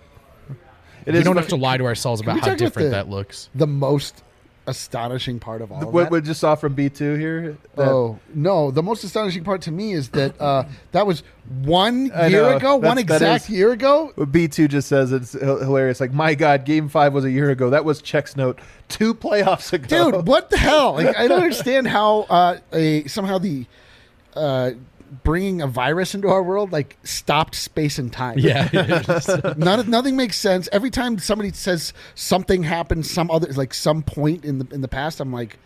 [1.08, 2.86] it we is don't fu- have to lie to ourselves about talk how about different
[2.90, 3.48] the- that looks.
[3.54, 4.22] the most
[4.66, 7.56] astonishing part of all of What we just saw from B two here.
[7.76, 8.70] that- oh no!
[8.70, 11.22] The most astonishing part to me is that uh, that was
[11.64, 12.56] one I year know.
[12.58, 14.12] ago, one That's- that exact is- year ago.
[14.18, 16.00] B2 just says it's hilarious.
[16.00, 17.70] Like, my God, game five was a year ago.
[17.70, 20.10] That was Check's note two playoffs ago.
[20.12, 20.92] Dude, what the hell?
[20.94, 23.64] Like, I don't understand how uh, a somehow the
[24.36, 24.72] uh,
[25.24, 28.38] bringing a virus into our world like stopped space and time.
[28.38, 28.68] Yeah.
[29.56, 30.68] None, nothing makes sense.
[30.72, 34.88] Every time somebody says something happened, some other like some point in the in the
[34.88, 35.58] past, I'm like,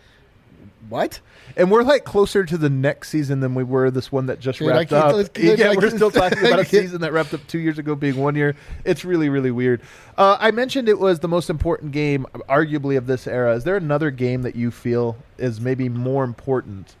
[0.89, 1.19] what?
[1.55, 4.59] And we're like closer to the next season than we were this one that just
[4.59, 5.13] Dude, wrapped can't- up.
[5.15, 7.95] let's- yeah, like- we're still talking about a season that wrapped up two years ago
[7.95, 8.55] being one year.
[8.83, 9.81] It's really, really weird.
[10.17, 13.55] Uh, I mentioned it was the most important game, arguably, of this era.
[13.55, 16.95] Is there another game that you feel is maybe more important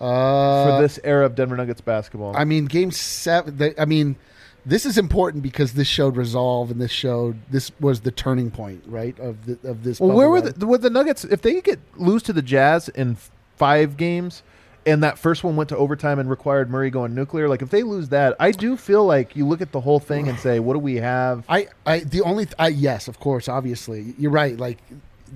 [0.00, 2.36] Uh, for this era of Denver Nuggets basketball?
[2.36, 3.58] I mean, game seven.
[3.58, 4.16] The, I mean,
[4.64, 8.84] this is important because this showed resolve, and this showed this was the turning point,
[8.86, 9.18] right?
[9.18, 10.00] Of the of this.
[10.00, 10.52] well, where were run.
[10.56, 11.24] the, were the Nuggets?
[11.24, 13.16] If they get lose to the Jazz in
[13.56, 14.42] five games,
[14.86, 17.82] and that first one went to overtime and required Murray going nuclear, like if they
[17.82, 20.74] lose that, I do feel like you look at the whole thing and say, what
[20.74, 21.44] do we have?
[21.48, 24.56] I, I, the only, th- I, yes, of course, obviously, you're right.
[24.56, 24.78] Like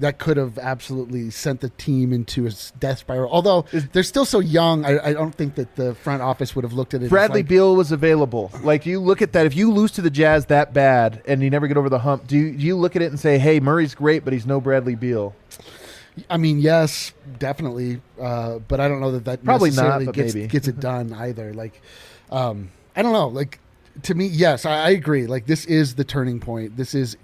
[0.00, 3.30] that could have absolutely sent the team into a death spiral.
[3.30, 6.72] Although they're still so young, I, I don't think that the front office would have
[6.72, 7.10] looked at it.
[7.10, 8.50] Bradley like, Beal was available.
[8.62, 11.50] Like you look at that, if you lose to the Jazz that bad and you
[11.50, 13.60] never get over the hump, do you, do you look at it and say, "Hey,
[13.60, 15.34] Murray's great, but he's no Bradley Beal"?
[16.30, 20.68] I mean, yes, definitely, uh, but I don't know that that Probably not, gets gets
[20.68, 21.52] it done either.
[21.52, 21.80] Like,
[22.30, 23.28] um, I don't know.
[23.28, 23.58] Like,
[24.04, 25.26] to me, yes, I, I agree.
[25.26, 26.76] Like this is the turning point.
[26.76, 27.16] This is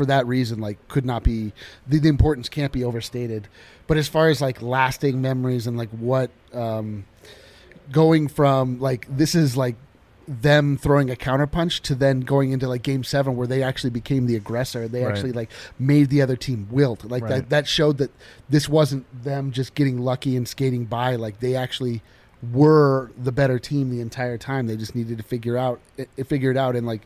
[0.00, 0.60] for that reason.
[0.60, 1.52] Like could not be
[1.86, 3.48] the, the importance can't be overstated.
[3.86, 7.04] But as far as like lasting memories and like what um,
[7.92, 9.76] going from like this is like
[10.26, 14.26] them throwing a counterpunch to then going into like game seven where they actually became
[14.26, 15.10] the aggressor they Right.
[15.12, 17.30] actually like made the other team wilt like Right.
[17.30, 18.10] that that showed that
[18.48, 22.00] this wasn't them just getting lucky and skating by like they actually
[22.52, 26.24] were the better team the entire time they just needed to figure out it, it
[26.28, 27.02] figure it out and like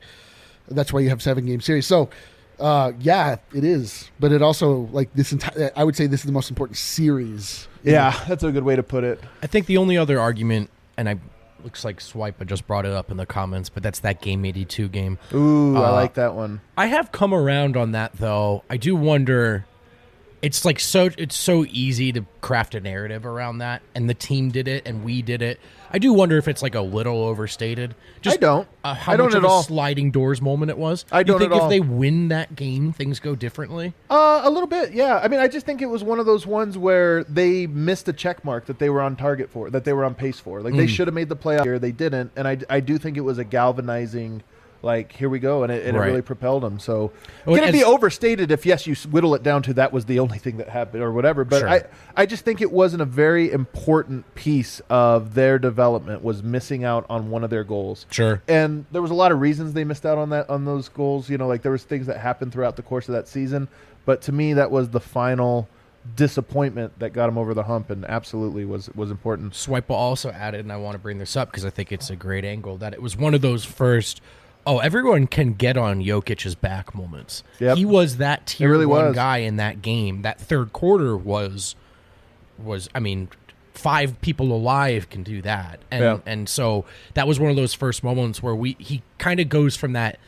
[0.68, 2.10] that's why you have seven game series so
[2.60, 6.26] uh yeah it is but it also like this entire i would say this is
[6.26, 9.20] the most important series Yeah, that's a good way to put it.
[9.42, 11.18] I think the only other argument, and I
[11.62, 14.44] looks like Swipe I just brought it up in the comments, but that's that game
[14.46, 15.18] eighty two game.
[15.34, 16.60] Ooh, I Uh, like that one.
[16.78, 18.64] I have come around on that though.
[18.70, 19.66] I do wonder.
[20.44, 21.10] It's like so.
[21.18, 25.04] It's so easy to craft a narrative around that, and the team did it, and
[25.04, 25.58] we did it.
[25.90, 27.94] I do wonder if it's like a little overstated.
[28.20, 28.68] Just I don't.
[28.82, 29.60] Uh, how I don't much at of all.
[29.60, 31.04] a sliding doors moment it was.
[31.12, 31.68] I don't You think if all.
[31.68, 33.94] they win that game, things go differently?
[34.10, 35.20] Uh, a little bit, yeah.
[35.22, 38.12] I mean, I just think it was one of those ones where they missed a
[38.12, 40.60] check mark that they were on target for, that they were on pace for.
[40.62, 43.16] Like they should have made the playoff here, they didn't, and I, I do think
[43.16, 44.42] it was a galvanizing,
[44.84, 46.06] like here we go, and it, and Right.
[46.06, 46.78] it really propelled them.
[46.78, 47.10] So
[47.44, 50.18] Well, can it be overstated if yes, you whittle it down to that was the
[50.20, 51.44] only thing that happened or whatever.
[51.44, 51.68] But Sure.
[51.68, 51.82] I
[52.16, 57.06] I just think it wasn't a very important piece of their development was missing out
[57.08, 58.06] on one of their goals.
[58.10, 58.42] Sure.
[58.46, 61.28] And there was a lot of reasons they missed out on that on those goals.
[61.30, 63.68] You know, like there was things that happened throughout the course of that season.
[64.04, 65.66] But to me, that was the final
[66.16, 69.54] disappointment that got him over the hump, and absolutely was was important.
[69.54, 72.16] Swipe also added, and I want to bring this up because I think it's a
[72.16, 74.20] great angle that it was one of those first.
[74.66, 77.42] Oh, everyone can get on Jokic's back moments.
[77.60, 77.76] Yep.
[77.76, 79.14] He was that tier really one was.
[79.14, 80.22] guy in that game.
[80.22, 81.76] That third quarter was
[82.58, 83.28] was I mean,
[83.74, 86.18] five people alive can do that, and Yeah.
[86.24, 89.76] and so that was one of those first moments where we he kind of goes
[89.76, 90.18] from that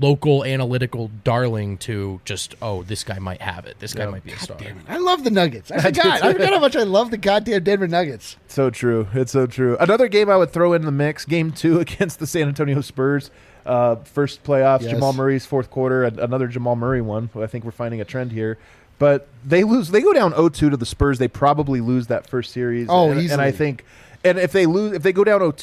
[0.00, 3.78] local analytical darling to just oh this guy might have it.
[3.78, 4.58] This guy might be a star.
[4.88, 5.70] I love the Nuggets.
[5.70, 6.22] I forgot.
[6.22, 8.36] I forgot how much I love the goddamn Denver Nuggets.
[8.48, 9.08] So true.
[9.14, 9.76] It's so true.
[9.78, 11.24] Another game I would throw in the mix.
[11.24, 13.30] Game two against the San Antonio Spurs.
[13.64, 14.82] Uh, first playoffs.
[14.82, 14.90] Yes.
[14.92, 16.04] Jamal Murray's fourth quarter.
[16.04, 17.30] Another Jamal Murray one.
[17.36, 18.58] I think we're finding a trend here.
[18.98, 19.90] But they lose.
[19.90, 21.18] They go down 0-2 to the Spurs.
[21.18, 22.86] They probably lose that first series.
[22.88, 23.84] Oh, and, and I think.
[24.24, 25.56] And if they lose, if they go down 0-2,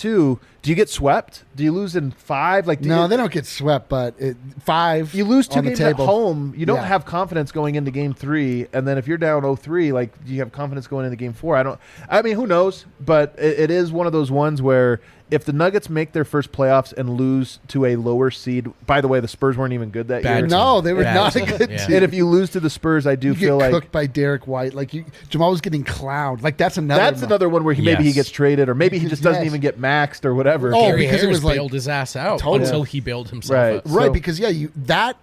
[0.62, 1.46] do you get swept?
[1.56, 2.68] Do you lose in five?
[2.68, 5.14] Like do No, you, they don't get swept, but it, five.
[5.16, 6.54] You lose two games at home.
[6.58, 6.86] You don't Yeah.
[6.86, 10.40] have confidence going into game three, and then if you're down 0-3, like do you
[10.40, 11.56] have confidence going into game four?
[11.56, 11.80] I don't.
[12.10, 12.86] I mean, who knows?
[13.00, 15.00] But it, it is one of those ones where
[15.32, 19.08] if the Nuggets make their first playoffs and lose to a lower seed, by the
[19.08, 20.42] way, the Spurs weren't even good that Bad year.
[20.42, 20.50] team.
[20.50, 21.86] No, they were Bad not a good Yeah.
[21.86, 21.96] team.
[21.98, 24.08] And if you lose to the Spurs, I do you feel get like cooked by
[24.08, 26.42] Derrick White, like you, Jamal was getting clowned.
[26.42, 27.02] Like that's another.
[27.02, 29.44] that's mo- another one where he maybe he gets traded, or maybe he just doesn't
[29.44, 29.50] Yes.
[29.50, 30.74] even get maxed or whatever.
[30.74, 32.66] Oh, Gary because it was like- bailed his ass out Totally.
[32.66, 33.76] until he bailed himself Right.
[33.78, 33.82] out.
[33.86, 35.16] right So- because yeah, you that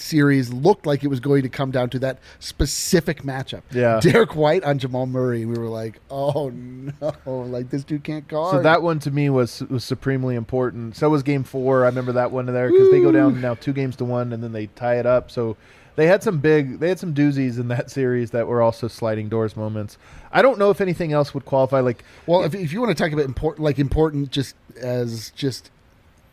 [0.00, 3.62] series looked like it was going to come down to that specific matchup.
[3.70, 4.00] Yeah.
[4.00, 5.44] Derrick White on Jamal Murray.
[5.44, 8.56] We were like, oh no, like this dude can't guard.
[8.56, 10.96] So that one to me was was supremely important.
[10.96, 11.84] So was Game Four.
[11.84, 14.42] I remember that one there because they go down now two games to one, and
[14.42, 15.30] then they tie it up.
[15.30, 15.56] So
[15.98, 19.28] they had some big, they had some doozies in that series that were also sliding
[19.28, 19.98] doors moments.
[20.30, 21.80] I don't know if anything else would qualify.
[21.80, 25.72] Like, Well, if, if you want to talk about important, like important, just as just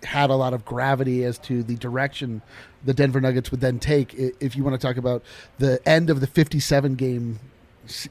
[0.04, 2.44] had a lot of gravity as to the direction
[2.86, 4.14] the Denver Nuggets would then take.
[4.40, 5.24] If you want to talk about
[5.60, 7.40] the end of the fifty-seven game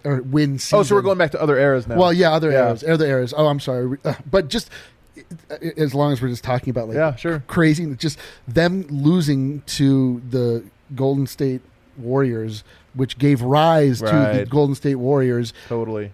[0.05, 0.79] or win season.
[0.79, 1.97] oh, so we're going back to other eras now.
[1.97, 2.69] Well, yeah, other Yeah.
[2.69, 3.35] eras, other eras.
[3.37, 4.71] Oh, I'm sorry, Uh, but just
[5.51, 7.43] uh, as long as we're just talking about like Yeah, sure.
[7.47, 11.61] crazy, just them losing to the Golden State
[11.97, 12.63] Warriors,
[12.95, 16.13] which gave rise to the Golden State Warriors totally.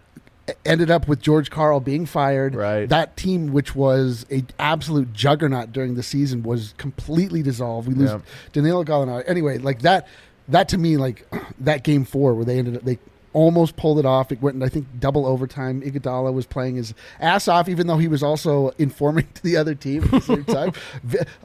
[0.64, 2.54] Ended up with George Karl being fired.
[2.54, 2.88] Right.
[2.88, 7.88] That team, which was a absolute juggernaut during the season, was completely dissolved.
[7.88, 8.20] We lose Yeah.
[8.52, 9.24] Danilo Gallinari.
[9.26, 10.06] Anyway, like that.
[10.48, 11.26] That to me, like
[11.60, 12.98] that game four where they ended up they
[13.32, 14.32] almost pulled it off.
[14.32, 15.82] It went, I think, double overtime.
[15.82, 19.74] Iguodala was playing his ass off, even though he was also informing to the other
[19.76, 20.72] team at the same time.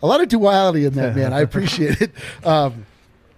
[0.02, 1.32] A lot of duality in that man.
[1.34, 2.12] I appreciate it.
[2.44, 2.86] Um,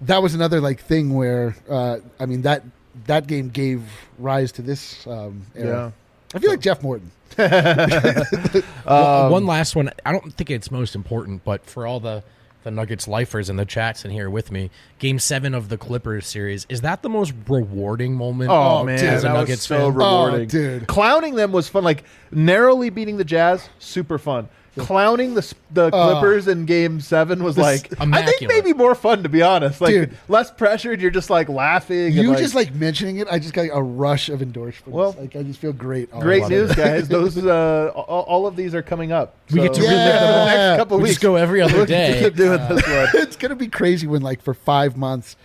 [0.01, 2.63] that was another like thing where uh, I mean that
[3.05, 3.83] that game gave
[4.17, 5.93] rise to this um, era.
[6.33, 7.11] I feel like Jeff Morton.
[8.85, 9.91] Well, one last one.
[10.05, 12.23] I don't think it's most important, but for all the
[12.63, 16.27] the Nuggets lifers in the chats in here with me, Game Seven of the Clippers
[16.27, 18.49] series is that the most rewarding moment?
[18.49, 19.93] Oh, Oh, man, dude, as a that was so fan?
[19.93, 20.87] rewarding, Oh, dude.
[20.87, 21.83] Clowning them was fun.
[21.85, 24.49] Like narrowly beating the Jazz, super fun.
[24.77, 28.47] Clowning the the Clippers in Game Seven was like I think immaculate.
[28.47, 29.81] maybe more fun to be honest.
[29.81, 30.17] Like Dude.
[30.27, 31.01] less pressured.
[31.01, 32.13] You're just like laughing.
[32.13, 34.87] You and, just like mentioning it, I just got a rush of endorsements.
[34.93, 36.11] Well, like I just feel great.
[36.13, 37.07] all great news, guys.
[37.07, 39.35] Those uh, all, all of these are coming up.
[39.51, 40.45] We get to So- relive the them.
[40.47, 41.13] next couple We weeks.
[41.15, 42.19] just go every other We'll day.
[42.23, 43.07] Keep doing this one.
[43.23, 45.35] it's gonna be crazy when like for five months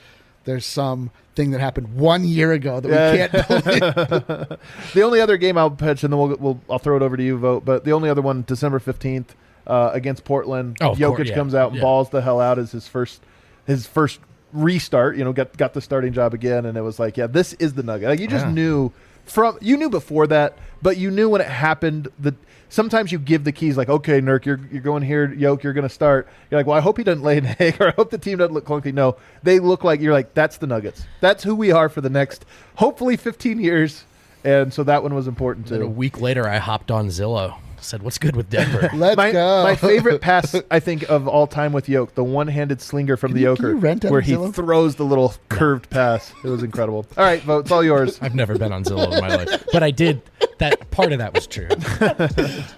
[0.44, 3.12] there's some thing that happened one year ago that Yeah.
[3.12, 3.48] we can't
[4.08, 4.58] believe.
[4.94, 7.22] The only other game I'll pitch, and then we'll, we'll I'll throw it over to
[7.22, 7.64] you, Vogt.
[7.64, 9.34] But the only other one, December fifteenth,
[9.66, 10.76] uh, against Portland.
[10.80, 11.34] Oh, Jokic course, yeah.
[11.34, 11.82] comes out and Yeah.
[11.82, 13.22] balls the hell out as his first
[13.66, 14.20] his first
[14.52, 15.16] restart.
[15.16, 17.74] You know, got got the starting job again, and it was like, yeah, this is
[17.74, 18.08] the nugget.
[18.08, 18.52] Like you just Yeah.
[18.52, 18.92] knew
[19.24, 22.34] from you knew before that, but you knew when it happened that.
[22.72, 25.86] Sometimes you give the keys like, okay, Nurk, you're you're going here, Yoke, you're going
[25.86, 26.26] to start.
[26.50, 28.38] You're like, well, I hope he doesn't lay an egg, or I hope the team
[28.38, 28.94] doesn't look clunky.
[28.94, 31.04] No, they look like you're like, that's the Nuggets.
[31.20, 34.04] That's who we are for the next, hopefully, 15 years.
[34.42, 37.58] And so that one was important Then a week later, I hopped on Zillow.
[37.82, 39.62] Said, "What's good with Denver?" Let's my, go.
[39.64, 43.40] my favorite pass, I think, of all time with Yoke, the one-handed slinger from Can
[43.40, 44.54] the Yoker, you rent out where of he Zillow?
[44.54, 46.32] throws the little curved pass.
[46.44, 47.06] It was incredible.
[47.16, 47.66] All right, Vogt.
[47.66, 48.18] It's all yours.
[48.22, 50.22] I've never been on Zillow in my life, but I did.
[50.58, 51.68] That part of that was true.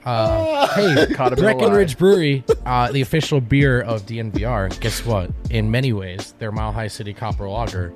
[0.04, 1.36] Uh, hey, Caught a.
[1.36, 4.78] Breckenridge Brewery, uh, the official beer of DNVR.
[4.80, 5.30] Guess what?
[5.50, 7.92] In many ways, their Mile High City Copper Lager.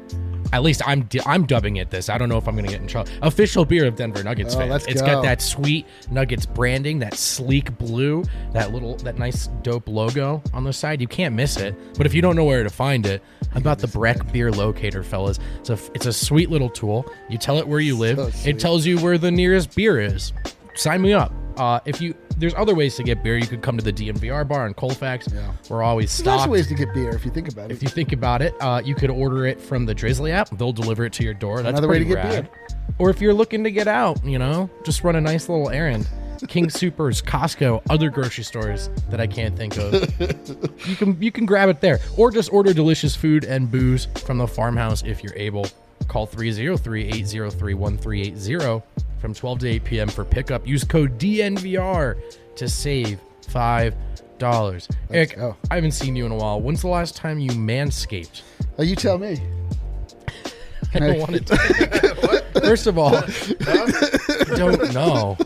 [0.53, 2.09] At least I'm I'm dubbing it this.
[2.09, 3.11] I don't know if I'm going to get in trouble.
[3.23, 4.87] Official beer of Denver Nuggets Oh, fans.
[4.87, 5.07] It's go.
[5.07, 10.65] got that sweet Nuggets branding, that sleek blue, that little that nice dope logo on
[10.65, 11.01] the side.
[11.01, 11.75] You can't miss it.
[11.97, 15.03] But if you don't know where to find it, how about the Breck Beer Locator,
[15.03, 15.39] fellas?
[15.61, 17.05] It's a it's a sweet little tool.
[17.29, 18.17] You tell it where you live.
[18.35, 20.33] So it tells you where the nearest beer is.
[20.75, 21.33] Sign me up.
[21.59, 23.37] Uh, if you there's other ways to get beer.
[23.37, 25.29] You could come to the DNVR bar in Colfax.
[25.33, 25.53] Yeah.
[25.69, 26.49] We're always There's lots stocked.
[26.49, 27.75] of ways to get beer if you think about it.
[27.75, 30.51] If you think about it, uh, you could order it from the Drizzly app.
[30.57, 31.57] They'll deliver it to your door.
[31.63, 32.49] That's Another way to get rad.
[32.99, 36.09] Or if you're looking to get out, you know, just run a nice little errand.
[36.47, 39.95] King Supers, Costco, other grocery stores that I can't think of.
[40.89, 44.39] you can you can grab it there, or just order delicious food and booze from
[44.39, 45.67] the farmhouse if you're able.
[46.09, 48.83] Call 303-803-1380
[49.21, 50.09] from 12 to 8 p.m.
[50.09, 50.67] for pickup.
[50.67, 52.17] Use code DNVR
[52.57, 53.95] to save five
[54.39, 54.89] dollars.
[55.11, 55.57] Eric, go.
[55.71, 56.61] I haven't seen you in a while.
[56.61, 58.43] When's the last time you manscaped?
[58.79, 59.41] Oh, you tell me.
[60.95, 62.45] I don't want to.
[62.63, 65.37] First of all, I don't know.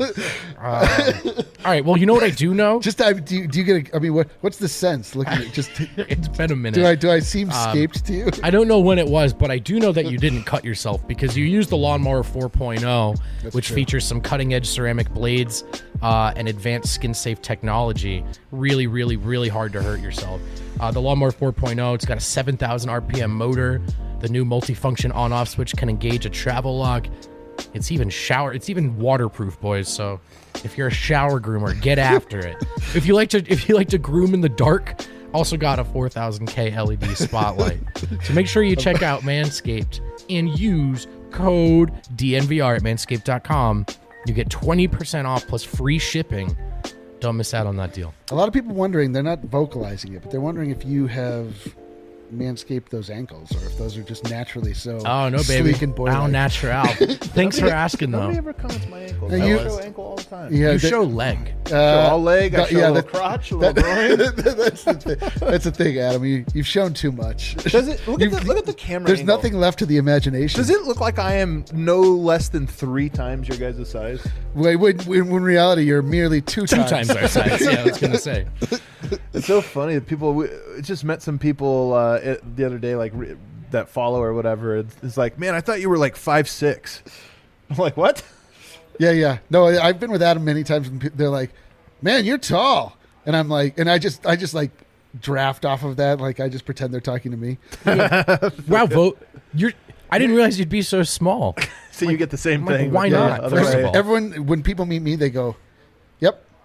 [0.59, 1.85] Um, all right.
[1.85, 2.81] Well, you know what I do know.
[2.81, 3.89] Just I, do, you, do you get?
[3.89, 5.15] A, I mean, what what's the sense?
[5.15, 6.75] Looking at just it's been a minute.
[6.75, 8.31] do I do I seem scaped to you?
[8.43, 11.07] I don't know when it was, but I do know that you didn't cut yourself
[11.07, 13.75] because you used the lawnmower 4.0, which true.
[13.75, 15.65] features some cutting edge ceramic blades
[16.03, 18.25] uh, and advanced skin safe technology.
[18.51, 20.41] Really, really, really hard to hurt yourself.
[20.81, 23.81] Uh, the lawnmower 4.0, it's got a 7,000 RPM motor.
[24.23, 27.09] The new multifunction on off switch can engage a travel lock.
[27.75, 28.53] It's even shower.
[28.53, 29.89] It's even waterproof, boys.
[29.89, 30.21] So
[30.63, 32.57] if you're a shower groomer, get after it.
[32.95, 35.85] If you like to, if you like to groom in the dark, also got a
[35.85, 37.81] 4000K LED spotlight.
[38.23, 43.87] so make sure you check out Manscaped and use code DNVR at manscaped.com.
[44.27, 46.57] You get 20% off plus free shipping.
[47.21, 48.13] Don't miss out on that deal.
[48.31, 49.13] A lot of people wondering.
[49.13, 51.57] They're not vocalizing it, but they're wondering if you have
[52.33, 54.99] manscaped those ankles or if those are just naturally so.
[55.07, 55.71] Oh no, baby!
[55.71, 56.09] Sleek and boy.
[56.11, 56.87] Au natural.
[57.35, 58.31] Thanks for asking, though.
[58.31, 58.51] Nobody though.
[58.51, 59.29] ever comments my ankle.
[59.29, 60.53] Now I you- show ankle all the time.
[60.53, 61.55] Yeah, You that- show leg.
[61.67, 62.55] uh, Show all leg.
[62.55, 64.17] I that- show yeah, a that- crotch, a little groin.
[64.37, 65.49] that's, the thing.
[65.49, 66.25] that's the thing, Adam.
[66.25, 67.55] You, you've shown too much.
[67.57, 69.07] Does it look at the, look at the camera?
[69.07, 69.37] There's angle.
[69.37, 70.59] nothing left to the imagination.
[70.59, 74.27] Does it look like I am no less than three times your guys' size?
[74.55, 77.61] When, when, when in reality, you're merely two, Two times our size.
[77.61, 78.47] Yeah, I was gonna say.
[79.35, 80.33] It's so funny that people.
[80.33, 80.49] We
[80.81, 83.37] just met some people uh, it, the other day, like re-
[83.71, 84.77] that follow or whatever.
[84.79, 87.03] It's, it's like, man, I thought you were like five six.
[87.71, 88.23] I'm like, what?
[88.99, 89.39] Yeah, yeah.
[89.51, 91.51] No, I- I've been with Adam many times, and pe- they're like,
[92.03, 94.71] "Man, you're tall," and I'm like, and I just, I just like
[95.21, 96.21] draft off of that.
[96.21, 97.59] Like, I just pretend they're talking to me.
[98.69, 99.23] Wow, Vogt.
[99.55, 99.73] You're.
[100.11, 101.57] I didn't realize you'd be so small.
[101.95, 102.91] So you get the same I'm like, thing.
[102.93, 103.41] why with not?
[103.41, 103.95] other First of all.
[103.97, 105.57] Everyone, when people meet me, they go,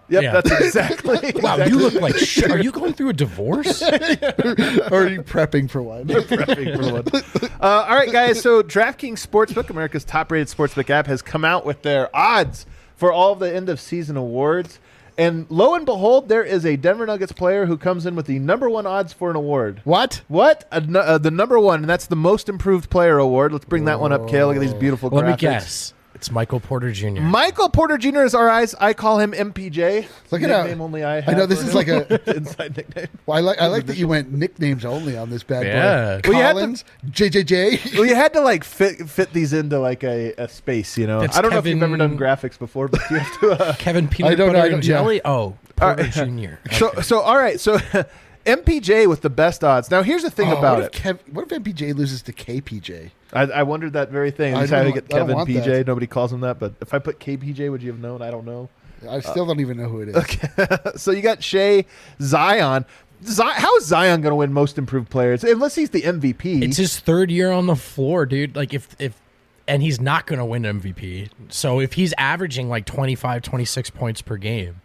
[0.08, 0.32] "Yep." Yeah.
[0.32, 1.18] that's exactly.
[1.42, 1.68] Wow, exactly.
[1.68, 2.16] you look like.
[2.16, 3.82] Sh- are you going through a divorce?
[3.82, 6.06] or are you prepping for one?
[6.08, 7.50] prepping for one.
[7.60, 8.40] Uh, all right, guys.
[8.40, 12.66] So DraftKings Sportsbook, America's top-rated sportsbook app, has come out with their odds
[12.96, 14.80] for all of the end-of-season awards.
[15.16, 18.38] And lo and behold, there is a Denver Nuggets player who comes in with the
[18.38, 19.80] number one odds for an award.
[19.82, 20.22] what?
[20.28, 20.68] What?
[20.70, 23.52] Uh, the number one, and that's the most improved player award.
[23.52, 24.46] Let's bring that one up, Kale.
[24.46, 25.92] Look at these beautiful Let me guess.
[26.18, 27.20] It's Michael Porter Jr.
[27.20, 28.22] Michael Porter Jr.
[28.24, 28.74] is our eyes.
[28.80, 30.08] I call him MPJ.
[30.32, 31.18] Look at how- nickname only I.
[31.18, 31.74] I know this is him.
[31.76, 33.06] like a- inside nickname.
[33.24, 36.16] Well, I like, I like that you went nicknames only on this bad Yeah.
[36.18, 36.30] boy.
[36.30, 37.94] Well, you had to- Collins, JJJ.
[37.94, 41.20] Well, you had to like fit fit these into like a, a space, you know.
[41.20, 43.50] That's I don't know if you've ever Kevin- done graphics before, but you have to.
[43.52, 44.88] Uh, Kevin Peanut I don't know, Butter I don't- yeah.
[44.94, 45.20] Jelly.
[45.24, 46.10] Oh, Porter right.
[46.12, 46.74] Jr.
[46.74, 47.60] So so all right.
[47.60, 47.78] So
[48.56, 49.90] MPJ with the best odds.
[49.90, 50.92] Now here's the thing Oh, about what it.
[50.92, 53.10] Kev, what if MPJ loses to KPJ?
[53.32, 54.54] I, I wondered that very thing.
[54.54, 55.64] I I trying to get want- I don't Kevin PJ.
[55.66, 55.86] that.
[55.86, 58.22] Nobody calls him that, but if I put KPJ, would you have known?
[58.22, 58.68] I don't know.
[59.08, 60.16] I still don't even know who it is.
[60.16, 60.48] Okay.
[60.96, 61.84] so you got Shai,
[62.20, 62.84] Zion.
[63.24, 66.62] Zi- how is Zion going to win Most Improved Players unless he's the MVP?
[66.62, 68.56] It's his third year on the floor, dude.
[68.56, 69.20] Like if if
[69.68, 71.28] and he's not going to win MVP.
[71.50, 74.80] So if he's averaging like 25 26 points per game,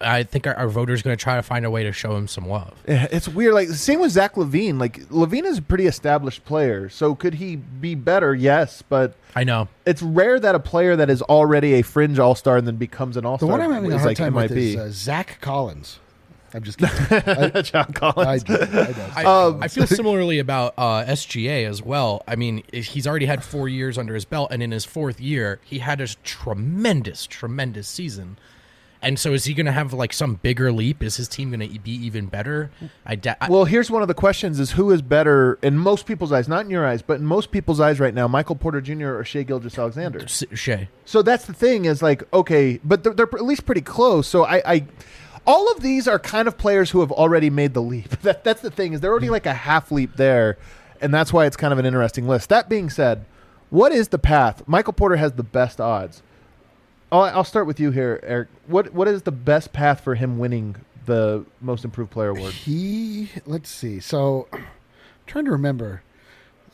[0.00, 2.28] I think our, our voters going to try to find a way to show him
[2.28, 2.74] some love.
[2.86, 3.54] Yeah, it's weird.
[3.54, 4.78] Like same with Zach LaVine.
[4.78, 8.34] Like LaVine is a pretty established player, so could he be better?
[8.34, 9.68] Yes, but I know.
[9.86, 13.16] it's rare that a player that is already a fringe All Star and then becomes
[13.16, 13.48] an All star.
[13.48, 13.58] The Star.
[13.58, 15.98] one I'm having a is hard like time with is uh, Zach Collins.
[16.54, 17.52] I'm just kidding.
[17.54, 18.42] I, John Collins.
[18.44, 18.94] do, I.
[19.16, 22.22] I, Um, I feel similarly about uh, SGA as well.
[22.26, 25.60] I mean, he's already had four years under his belt, and in his fourth year,
[25.62, 28.38] he had a tremendous, tremendous season.
[29.00, 31.02] And so, is he going to have like some bigger leap?
[31.04, 32.70] Is his team going to be even better?
[33.06, 36.32] I, da- Well, here's one of the questions: Is who is better in most people's
[36.32, 36.48] eyes?
[36.48, 39.10] Not in your eyes, but in most people's eyes right now, Michael Porter Jr.
[39.14, 40.22] or Shai Gilgeous-Alexander.
[40.24, 40.88] S- Shay.
[41.04, 44.26] So that's the thing is like okay, but they're, they're at least pretty close.
[44.26, 44.86] So I, I,
[45.46, 48.08] all of these are kind of players who have already made the leap.
[48.22, 50.58] That that's the thing is they're already like a half leap there,
[51.00, 52.48] and that's why it's kind of an interesting list.
[52.48, 53.24] That being said,
[53.70, 54.64] what is the path?
[54.66, 56.22] Michael Porter has the best odds.
[57.10, 58.48] I'll, start with you here, Eric.
[58.66, 62.52] What what is the best path for him winning the Most Improved Player award?
[62.52, 63.98] He, let's see.
[63.98, 64.66] So, I'm
[65.26, 66.02] trying to remember.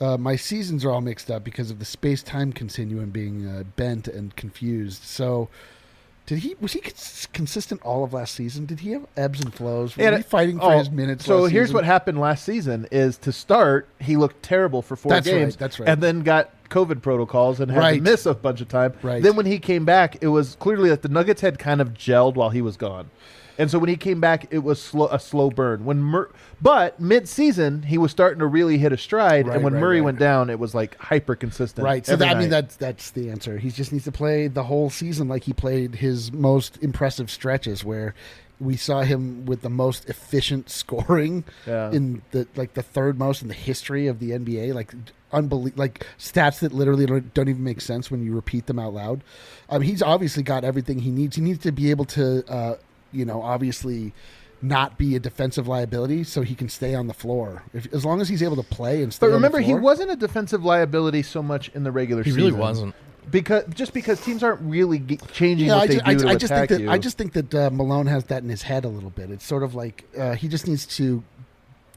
[0.00, 3.62] Uh, my seasons are all mixed up because of the space time continuum being uh,
[3.76, 5.04] bent and confused.
[5.04, 5.48] So,
[6.26, 8.64] did he was he cons- consistent all of last season?
[8.66, 9.96] Did he have ebbs and flows?
[9.96, 11.24] Was And- he fighting for oh, his minutes?
[11.24, 11.74] So here's season?
[11.74, 15.56] what happened last season: is to start, he looked terrible for four That's right, games.
[15.56, 15.88] that's right.
[15.88, 17.96] And then got COVID protocols and had Right.
[17.96, 18.94] to miss a bunch of time.
[19.02, 19.22] Right.
[19.22, 22.34] Then when he came back, it was clearly that the Nuggets had kind of gelled
[22.36, 23.10] while he was gone.
[23.58, 25.84] And so when he came back, it was slow, a slow burn.
[25.84, 29.74] When Mur- but mid-season, he was starting to really hit a stride, Right, and when
[29.74, 30.06] right, Murray right.
[30.06, 31.84] win down, it was like hyper consistent.
[31.84, 32.04] Right.
[32.04, 32.62] So every that, I mean night.
[32.62, 33.58] that's that's the answer.
[33.58, 37.84] He just needs to play the whole season like he played his most impressive stretches
[37.84, 38.14] where
[38.60, 41.90] we saw him with the most efficient scoring Yeah.
[41.90, 44.74] in the like the third most in the history of the NBA.
[44.74, 44.92] Like
[45.32, 48.94] unbelievable, like stats that literally don't, don't even make sense when you repeat them out
[48.94, 49.24] loud.
[49.68, 51.34] Um, he's obviously got everything he needs.
[51.34, 52.76] He needs to be able to, uh,
[53.14, 54.12] you know, obviously
[54.62, 57.62] not be a defensive liability, so he can stay on the floor.
[57.74, 59.26] If, as long as he's able to play and stay.
[59.26, 62.30] But on the remember, he wasn't a defensive liability so much in the regular He
[62.30, 62.44] season.
[62.44, 62.94] really wasn't.
[63.30, 66.14] because just because teams aren't really ge- changing Yeah, what I they just, do I,
[66.14, 66.90] to I just think that you.
[66.90, 69.30] I just think that uh, Malone has that in his head a little bit.
[69.30, 71.22] It's sort of like uh, he just needs to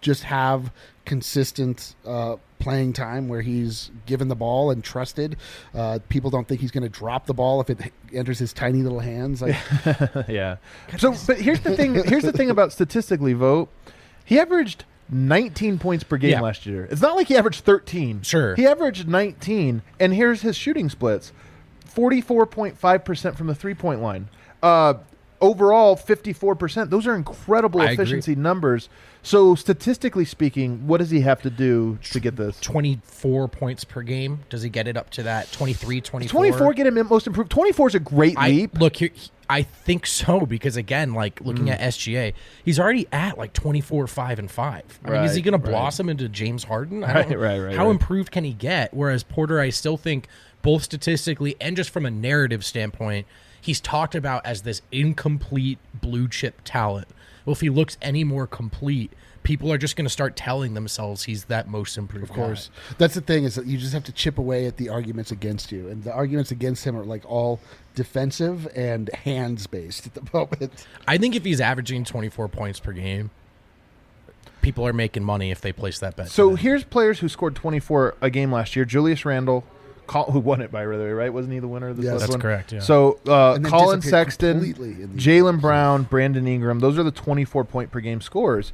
[0.01, 0.71] just have
[1.08, 5.38] consistent uh, playing time where he's given the ball and trusted.
[5.74, 7.80] Uh, people don't think he's going to drop the ball if it
[8.13, 9.41] enters his tiny little hands.
[9.41, 9.56] Like,
[10.28, 10.58] yeah.
[11.00, 11.96] So, but here's the thing.
[11.96, 13.70] Here's the thing about statistically, vote.
[14.26, 16.41] He averaged 19 points per game Yeah.
[16.41, 16.86] last year.
[16.91, 18.22] It's not like he averaged 13.
[18.24, 18.56] Sure.
[18.56, 21.32] He averaged 19, and here's his shooting splits:
[21.96, 24.30] 44.5 percent from the three point line.
[24.62, 24.96] Uh,
[25.41, 26.89] overall, 54 percent.
[26.89, 28.04] Those are incredible I agree.
[28.04, 28.89] efficiency numbers.
[29.23, 32.60] So, statistically speaking, what does he have to do to get this?
[32.62, 34.39] 24 points per game.
[34.50, 36.39] Does he get it up to that 23, 24?
[36.52, 37.52] 24 get him most improved.
[37.52, 38.80] 24 is a great I, leap.
[38.80, 39.10] look here.
[39.50, 41.71] I think so because again, like looking Mm.
[41.73, 42.34] at SGA,
[42.65, 45.00] he's already at like 24, 5, and 5.
[45.06, 45.63] I mean, is he going right.
[45.63, 47.04] to blossom into James Harden?
[47.04, 47.91] I Right, don't- right, right, How right.
[47.91, 48.93] improved can he get?
[48.93, 50.28] Whereas Porter, I still think
[50.62, 53.26] both statistically and just from a narrative standpoint,
[53.67, 57.10] he's talked about as this incomplete blue chip talent.
[57.45, 59.12] Well, if he looks any more complete,
[59.43, 62.30] people are just going to start telling themselves he's that most improved.
[62.30, 64.88] of course, that's the thing is that you just have to chip away at the
[64.88, 67.60] arguments against you, and the arguments against him are like all
[67.93, 70.88] defensive and hands based at the moment.
[71.06, 73.32] I think if he's averaging 24 points per game,
[74.62, 76.30] people are making money if they place that bet.
[76.30, 76.62] So today.
[76.62, 78.86] here's players who scored 24 a game last year.
[78.86, 79.65] Julius Randle,
[80.08, 81.32] Col- who won it by the way, right?
[81.34, 82.13] Wasn't he the winner of this Yes.
[82.13, 82.41] last That's one?
[82.41, 82.80] correct, yeah.
[82.80, 86.80] So uh, Collin Sexton, completely in the- Jaylen Brown, Brandon Ingram.
[86.80, 88.72] Those are the 24 point per game scores.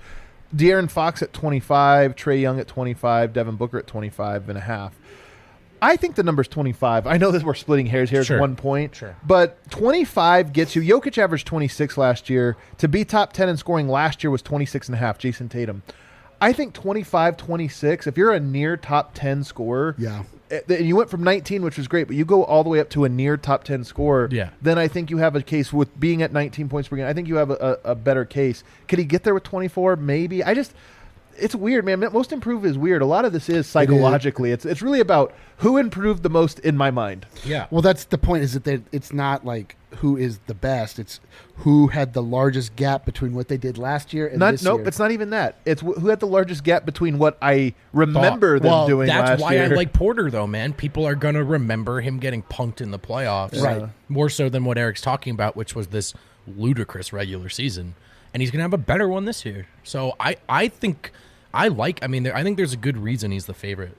[0.55, 4.93] De'Aaron Fox at 25, Trae Young at 25, Devin Booker at 25 and a half.
[5.81, 7.07] I think the number's 25.
[7.07, 8.19] I know that we're splitting hairs here.
[8.19, 8.39] It's Sure.
[8.39, 8.95] one point.
[8.95, 9.15] Sure.
[9.25, 10.81] But 25 gets you.
[10.81, 12.55] Jokic averaged 26 last year.
[12.77, 15.81] To be top 10 in scoring last year was 26 and a half, Jayson Tatum.
[16.39, 20.23] I think 25, 26, if you're a near top 10 scorer, Yeah.
[20.53, 22.79] Eh, and you went from 19, which was great, but you go all the way
[22.79, 24.29] up to a near top 10 score.
[24.31, 24.49] Yeah.
[24.61, 27.05] then I think you have a case with being at 19 points per game.
[27.05, 28.63] I think you have a, a, a better case.
[28.87, 29.95] Could he get there with 24?
[29.97, 30.43] Maybe.
[30.43, 30.73] I just,
[31.37, 31.99] it's weird, man.
[31.99, 33.01] Most improved is weird.
[33.01, 34.51] A lot of this is psychologically.
[34.51, 37.25] It's it's really about who improved the most in my mind.
[37.45, 37.67] Yeah.
[37.71, 38.43] Well, that's the point.
[38.43, 40.97] Is that they, it's not like who is the best.
[40.99, 41.19] It's
[41.57, 44.79] who had the largest gap between what they did last year and Not this nope.
[44.79, 44.87] year.
[44.87, 45.57] It's not even that.
[45.65, 48.71] It's wh- who had the largest gap between what I remember them doing.
[48.71, 49.63] Well, doing That's last why year.
[49.65, 50.73] I like Porter, though, man.
[50.73, 53.89] People are gonna remember him getting punked in the playoffs, Right.
[54.09, 56.13] More so than what Eric's talking about, which was this
[56.47, 57.95] ludicrous regular season,
[58.33, 59.67] and he's gonna have a better one this year.
[59.83, 61.11] So I, I think,
[61.53, 62.03] I like.
[62.03, 63.97] I mean, there, I think there's a good reason he's the favorite.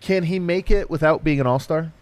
[0.00, 1.92] Can he make it without being an all star?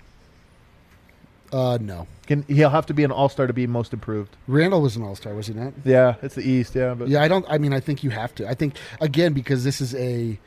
[1.53, 2.07] Uh, no.
[2.27, 4.37] Can he'll have to be an all star to be most improved?
[4.47, 5.73] Randle was an all star, was he not?
[5.85, 6.75] Yeah, it's the East.
[6.75, 7.45] Yeah, but Yeah, I don't.
[7.49, 8.49] I mean, I think you have to.
[8.49, 10.39] I think again because this is a,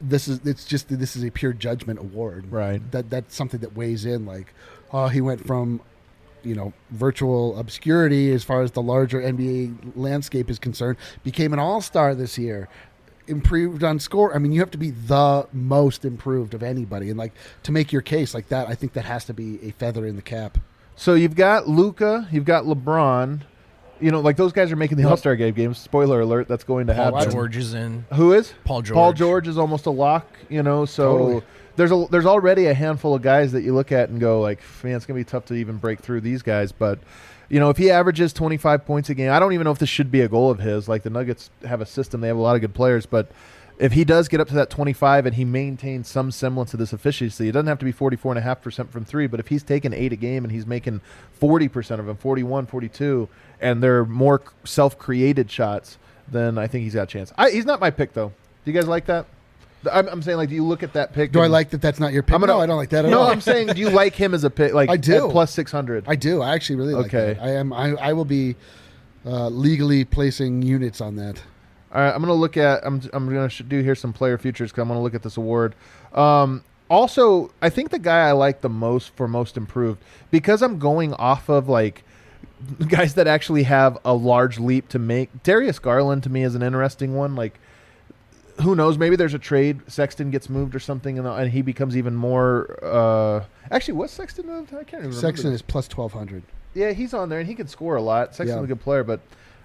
[0.00, 2.50] this is it's just this is a pure judgment award.
[2.50, 2.80] Right.
[2.92, 4.24] That that's something that weighs in.
[4.24, 4.54] Like,
[4.92, 5.80] oh, he went from,
[6.42, 11.58] you know, virtual obscurity as far as the larger NBA landscape is concerned, became an
[11.58, 12.68] all star this year.
[13.26, 14.34] Improved on score.
[14.34, 17.32] I mean, you have to be the most improved of anybody, and like
[17.62, 20.16] to make your case like that, I think that has to be a feather in
[20.16, 20.58] the cap.
[20.96, 23.42] So you've got Luka, you've got LeBron.
[24.00, 25.10] You know, like those guys are making the Yep.
[25.10, 25.78] All Star game games.
[25.78, 27.30] Spoiler alert, that's going to Paul happen.
[27.30, 28.04] George is in.
[28.14, 28.94] Who is Paul George.
[28.94, 29.18] Paul George.
[29.18, 30.26] George is almost a lock.
[30.48, 31.42] You know, so Totally.
[31.80, 34.60] There's a there's already a handful of guys that you look at and go like,
[34.84, 36.72] man, it's gonna be tough to even break through these guys.
[36.72, 36.98] But
[37.48, 39.88] you know, if he averages 25 points a game, I don't even know if this
[39.88, 40.90] should be a goal of his.
[40.90, 43.30] Like the Nuggets have a system; they have a lot of good players, but.
[43.78, 46.92] If he does get up to that 25 and he maintains some semblance of this
[46.92, 50.16] efficiency, it doesn't have to be 44.5% from three, but if he's taking eight a
[50.16, 51.00] game and he's making
[51.40, 53.26] 40% of them, 41, 42,
[53.58, 55.96] and they're more self created shots,
[56.28, 57.32] then I think he's got a chance.
[57.38, 58.34] I, he's not my pick, though.
[58.66, 59.24] Do you guys like that?
[59.90, 61.32] I'm, I'm saying, like, do you look at that pick?
[61.32, 61.80] Do I like that?
[61.80, 62.34] That's not your pick.
[62.34, 63.24] I'm gonna, no, I don't like that at all.
[63.26, 63.30] no.
[63.30, 64.74] I'm saying, do you like him as a pick?
[64.74, 65.26] Like, I do.
[65.26, 66.04] at plus 600.
[66.06, 66.42] I do.
[66.42, 67.34] I actually really like Okay.
[67.34, 67.42] that.
[67.42, 67.72] I am.
[67.72, 68.56] I, I will be
[69.24, 71.42] uh, legally placing units on that.
[71.92, 72.86] All right, I'm gonna look at.
[72.86, 75.36] I'm I'm gonna sh- do here some player futures because I'm gonna look at this
[75.36, 75.74] award.
[76.14, 80.00] Um, also, I think the guy I like the most for most improved
[80.30, 82.04] because I'm going off of like
[82.88, 85.42] guys that actually have a large leap to make.
[85.42, 87.34] Darius Garland to me is an interesting one.
[87.34, 87.58] Like,
[88.60, 88.98] who knows?
[88.98, 89.80] Maybe there's a trade.
[89.88, 92.78] Sexton gets moved or something, and, and he becomes even more.
[92.82, 94.70] Uh, actually, what's Sexton moved?
[94.72, 95.20] I can't even remember.
[95.20, 96.42] Sexton is plus twelve hundred.
[96.74, 98.34] Yeah, he's on there and he can score a lot.
[98.34, 98.64] Sexton's Yeah.
[98.64, 99.18] a good player, but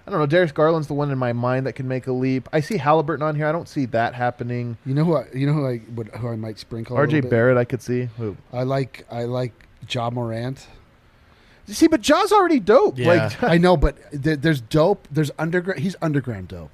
[0.06, 0.26] I don't know.
[0.26, 2.48] Darius Garland's the one in my mind that can make a leap.
[2.52, 3.46] I see Halliburton on here.
[3.46, 4.76] I don't see that happening.
[4.84, 5.16] You know who?
[5.16, 6.96] I, you know who I would who I might sprinkle.
[6.96, 7.30] a little RJ bit?
[7.30, 8.08] Barrett, I could see.
[8.16, 8.36] Who?
[8.52, 9.06] I like.
[9.10, 9.52] I like
[9.88, 10.66] Ja Morant.
[11.66, 12.96] You see, but Ja's already dope.
[12.98, 13.08] Yeah.
[13.08, 15.06] Like, I know, but there, there's dope.
[15.10, 15.80] There's underground.
[15.80, 16.70] He's underground dope.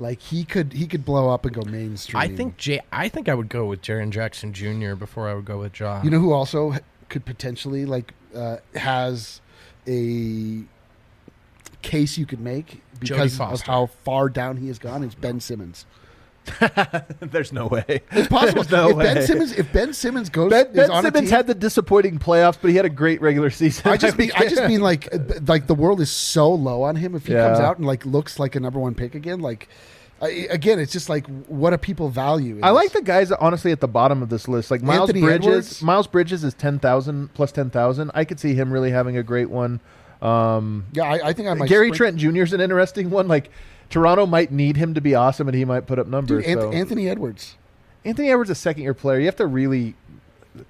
[0.00, 2.20] Like he could he could blow up and go mainstream.
[2.20, 2.80] I think Jay.
[2.90, 4.94] I think I would go with Jaren Jackson Jr.
[4.94, 6.02] before I would go with Ja.
[6.02, 6.74] You know who also
[7.10, 9.42] could potentially like uh, has
[9.86, 10.62] a
[11.82, 15.84] case you could make because of how far down he has gone is Ben Simmons.
[17.20, 18.02] there's no way.
[18.12, 18.62] It's possible.
[18.62, 19.26] There's no if Ben way.
[19.26, 22.76] Simmons if Ben Simmons goes Ben, Ben Simmons team, had the disappointing playoffs, but he
[22.76, 23.90] had a great regular season.
[23.90, 25.08] I just mean I just mean like
[25.48, 28.38] like the world is so low on him if he comes out and like looks
[28.38, 29.68] like a number one pick again like
[30.22, 33.80] I, again it's just like what do people value I like the guys honestly at
[33.80, 35.46] the bottom of this list, like Miles Anthony Bridges.
[35.46, 35.82] Edwards.
[35.82, 38.10] Miles Bridges is ten thousand plus ten thousand.
[38.14, 39.80] I could see him really having a great one.
[40.20, 42.42] Um, yeah I, I think I might Gary sprink- Trent Jr.
[42.42, 43.28] is an interesting one.
[43.28, 43.50] Like
[43.90, 46.44] Toronto might need him to be awesome, and he might put up numbers.
[46.44, 46.72] dude Anth- so.
[46.72, 47.56] Anthony Edwards
[48.04, 49.18] Anthony Edwards is a second year player.
[49.18, 49.94] You have to really.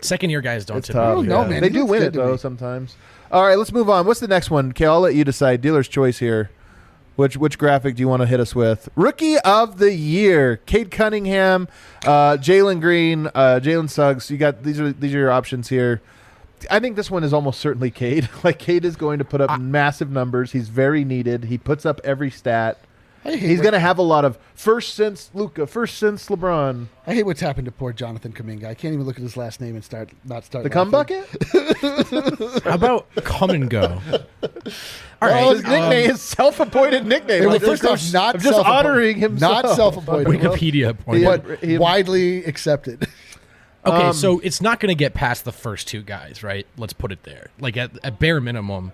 [0.00, 1.04] Second year guys don't It's typically.
[1.06, 1.16] tough.
[1.16, 1.48] don't know, yeah.
[1.48, 1.60] man.
[1.62, 2.38] They He do win good it though me.
[2.38, 2.96] sometimes.
[3.32, 4.06] All right, let's move on.
[4.06, 4.70] What's the next one?
[4.70, 5.60] Okay, I'll let you decide.
[5.62, 6.50] Dealer's choice here.
[7.16, 8.88] Which which graphic do you want to hit us with?
[8.96, 11.68] Rookie of the year: Cade Cunningham,
[12.06, 14.30] uh, Jalen Green, uh, Jalen Suggs.
[14.30, 16.00] You got these are these are your options here.
[16.70, 18.28] I think this one is almost certainly Cade.
[18.44, 20.52] like Cade is going to put up massive numbers.
[20.52, 21.44] He's very needed.
[21.44, 22.78] He puts up every stat.
[23.24, 26.28] I hate He's what- going to have a lot of first since Luka, first since
[26.28, 26.86] LeBron.
[27.06, 28.64] I hate what's happened to poor Jonathan Kuminga.
[28.64, 30.64] I can't even look at his last name and start not start.
[30.64, 31.26] The cum bucket.
[32.64, 34.00] How about come and go?
[35.20, 35.44] All right.
[35.44, 37.40] Oh, his um, nickname, his self-appointed nickname.
[37.44, 39.36] Well, Like, first off, just- not I'm just honoring him.
[39.36, 40.26] Not self-appointed.
[40.26, 41.20] Wikipedia point.
[41.20, 41.36] Yeah.
[41.38, 43.06] but He- widely accepted.
[43.84, 46.66] Okay, Um, so it's not going to get past the first two guys, right?
[46.76, 47.48] Let's put it there.
[47.58, 48.92] Like at, at bare minimum,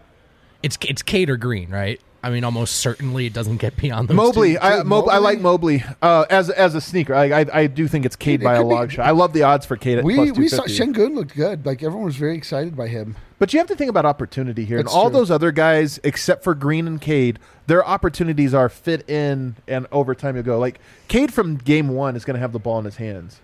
[0.62, 2.00] it's it's Cade or Green, right?
[2.26, 4.60] I mean, almost certainly it doesn't get beyond those Mobley, two.
[4.60, 7.14] I, Dude, Mob- I like Mobley- Mobley uh, as as a sneaker.
[7.14, 9.06] I I, I do think it's Cade it by a could be- long shot.
[9.06, 11.00] I love the odds for Cade at we plus we saw 250.
[11.02, 11.64] Sengun looked good.
[11.64, 13.16] Like everyone was very excited by him.
[13.38, 15.18] But you have to think about opportunity here, and That's all true.
[15.20, 20.14] those other guys, except for Green and Cade, their opportunities are fit in, and over
[20.14, 20.58] time you go.
[20.58, 23.40] Like Cade from game one is going to have the ball in his hands.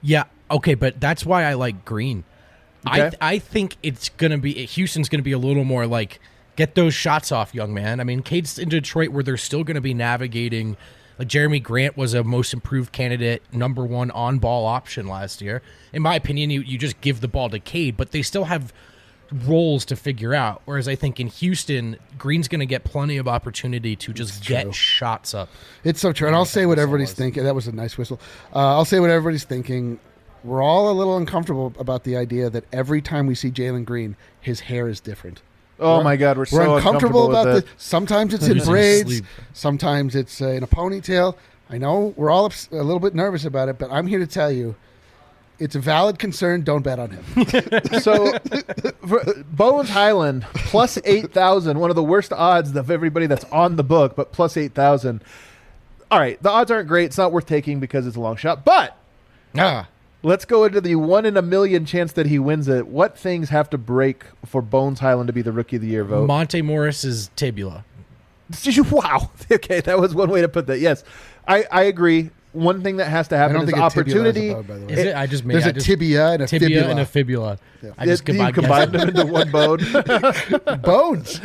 [0.00, 2.24] Yeah, okay, but that's why I like Green.
[2.86, 3.16] I Okay.
[3.20, 6.18] I think it's gonna be Houston's gonna be a little more like
[6.56, 8.00] get those shots off, young man.
[8.00, 10.76] I mean, Cade's in Detroit where they're still gonna be navigating
[11.18, 15.62] Like Jerami Grant was a most improved candidate, number one on ball option last year.
[15.92, 18.72] In my opinion, you, you just give the ball to Cade, but they still have
[19.46, 20.62] roles to figure out.
[20.64, 24.74] Whereas I think in Houston, Green's going to get plenty of opportunity to just get
[24.74, 25.48] shots up.
[25.84, 26.26] It's so true.
[26.26, 27.44] And I'll say what everybody's thinking.
[27.44, 28.20] That was a nice whistle.
[28.54, 30.00] Uh, I'll say what everybody's thinking.
[30.44, 34.16] We're all a little uncomfortable about the idea that every time we see Jalen Green,
[34.40, 35.40] his hair is different.
[35.80, 37.64] Oh my God, we're, We're uncomfortable about this.
[37.76, 39.22] Sometimes it's in braids.
[39.52, 41.36] Sometimes it's uh, in a ponytail.
[41.70, 44.26] I know we're all ups- a little bit nervous about it, but I'm here to
[44.26, 44.74] tell you,
[45.58, 46.62] it's a valid concern.
[46.62, 47.24] Don't bet on him.
[48.00, 48.36] So,
[49.06, 53.76] for, Bones Hyland plus eight thousand, one of the worst odds of everybody that's on
[53.76, 55.22] the book, but plus eight thousand.
[56.10, 57.06] All right, the odds aren't great.
[57.06, 58.96] It's not worth taking because it's a long shot, but
[59.56, 59.88] Ah,
[60.24, 62.86] Let's go into the one in a million chance that he wins it.
[62.86, 66.04] What things have to break for Bones Hyland to be the rookie of the year
[66.04, 66.26] vote?
[66.26, 67.84] Monte Morris's tabula.
[68.90, 69.30] wow.
[69.50, 70.78] Okay, that was one way to put that.
[70.78, 71.04] Yes,
[71.46, 72.30] I, I agree.
[72.52, 74.46] One thing that has to I happen don't is think a tibia opportunity.
[74.48, 74.92] is a bone, by the way.
[74.92, 75.16] Is it?
[75.16, 76.90] I just made There's I a just, tibia and a tibia fibula.
[76.90, 77.58] and a fibula.
[77.98, 79.78] I just you combined, combined them into one bone.
[80.82, 81.40] Bones.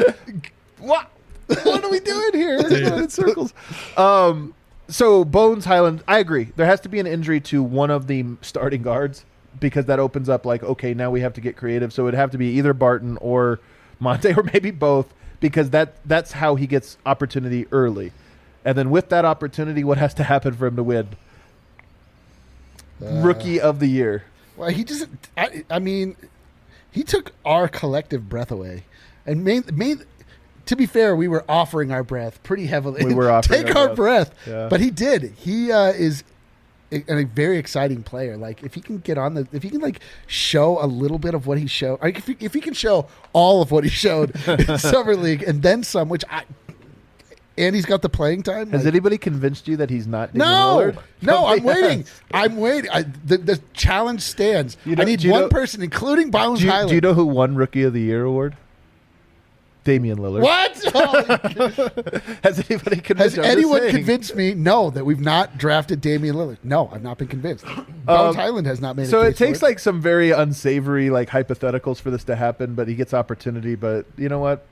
[0.80, 1.10] what?
[1.48, 2.62] What are we doing here?
[2.62, 3.54] We're in circles.
[3.96, 4.54] Um,
[4.88, 6.52] so Bones Hyland, I agree.
[6.56, 9.26] There has to be an injury to one of the starting guards
[9.60, 11.92] because that opens up like, okay, now we have to get creative.
[11.92, 13.60] So it'd have to be either Barton or
[14.00, 18.12] Monte or maybe both because that that's how he gets opportunity early.
[18.66, 21.10] And then with that opportunity, what has to happen for him to win?
[23.02, 24.26] Uh, Rookie of the year.
[24.56, 25.08] Well, he just.
[25.38, 26.16] I, I mean,
[26.92, 28.84] he took our collective breath away,
[29.26, 30.00] and made made.
[30.68, 33.04] To be fair, we were offering our breath pretty heavily.
[33.06, 34.30] We were offering take our our breath.
[34.46, 34.68] breath, Yeah.
[34.70, 35.34] but he did.
[35.38, 36.24] He uh, is
[36.92, 38.38] a, a very exciting player.
[38.38, 41.34] Like if he can get on the, if he can like show a little bit
[41.34, 43.90] of what he showed, like if he, if he can show all of what he
[43.90, 46.44] showed in the summer league and then some, which I.
[47.60, 48.70] And he's got the playing time.
[48.70, 50.94] Has like- anybody convinced you that he's not no,
[51.24, 52.06] no, I'm waiting.
[52.32, 52.92] I'm waiting.
[52.92, 54.78] I, the, the challenge stands.
[54.86, 56.90] You know- I need one know- person, including Bounds Do you, Hyland.
[56.90, 58.56] do you know who won Rookie of the Year award?
[59.88, 60.42] Damian Lillard.
[60.42, 60.84] what?
[60.94, 63.42] Oh, Has anybody convinced has you?
[63.44, 64.54] I'm just anyone convinced me?
[64.54, 66.58] No, that we've not drafted Damian Lillard.
[66.62, 67.66] No, I've not been convinced.
[67.66, 69.08] Um, Bounds Hyland has not made.
[69.08, 72.36] So a it case for takes like some very unsavory like hypotheticals for this to
[72.36, 73.76] happen, but he gets opportunity.
[73.76, 74.66] But you know what?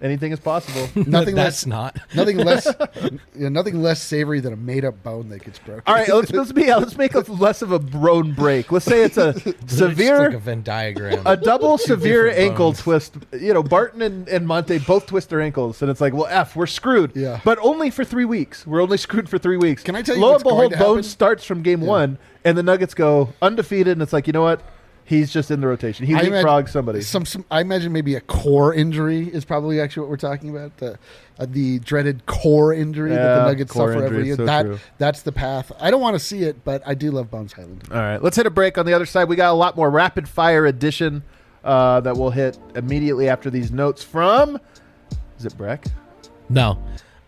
[0.00, 0.82] Anything is possible.
[1.10, 1.66] nothing That's less.
[1.66, 1.98] not.
[2.14, 2.68] Nothing less.
[3.36, 5.82] yeah, nothing less savory than a made-up bone that gets broken.
[5.86, 8.70] All right, let's let's be uh, let's make a less of a bone break.
[8.70, 11.22] Let's say it's a It's like a severe, Venn diagram.
[11.26, 12.78] a double severe different ankle bones.
[12.80, 13.16] twist.
[13.32, 16.54] You know, Barton and, and Monte both twist their ankles, and it's like, well, f,
[16.54, 17.12] we're screwed.
[17.16, 17.40] Yeah.
[17.44, 18.66] but only for three weeks.
[18.66, 19.82] We're only screwed for three weeks.
[19.82, 20.92] Can I tell you Lo what's and going behold, to happen?
[20.94, 24.42] Bones starts from game one, and the Nuggets go undefeated, and it's like, you know
[24.42, 24.62] what?
[25.08, 26.04] He's just in the rotation.
[26.04, 27.00] He I imagine- leapfrogs somebody.
[27.00, 30.76] Some, some, I imagine maybe a core injury is probably actually what we're talking about.
[30.76, 30.98] The
[31.38, 34.36] uh, the dreaded core injury that the Nuggets suffer injury, every year.
[34.36, 34.78] so that true.
[34.98, 35.72] that's the path.
[35.80, 37.88] I don't want to see it, but I do love Bones Hyland.
[37.90, 38.76] All right, let's hit a break.
[38.76, 41.22] On the other side, we got a lot more rapid fire edition
[41.64, 44.60] uh, that we'll hit immediately after these notes from.
[45.38, 45.86] Is it Breck?
[46.50, 46.78] no,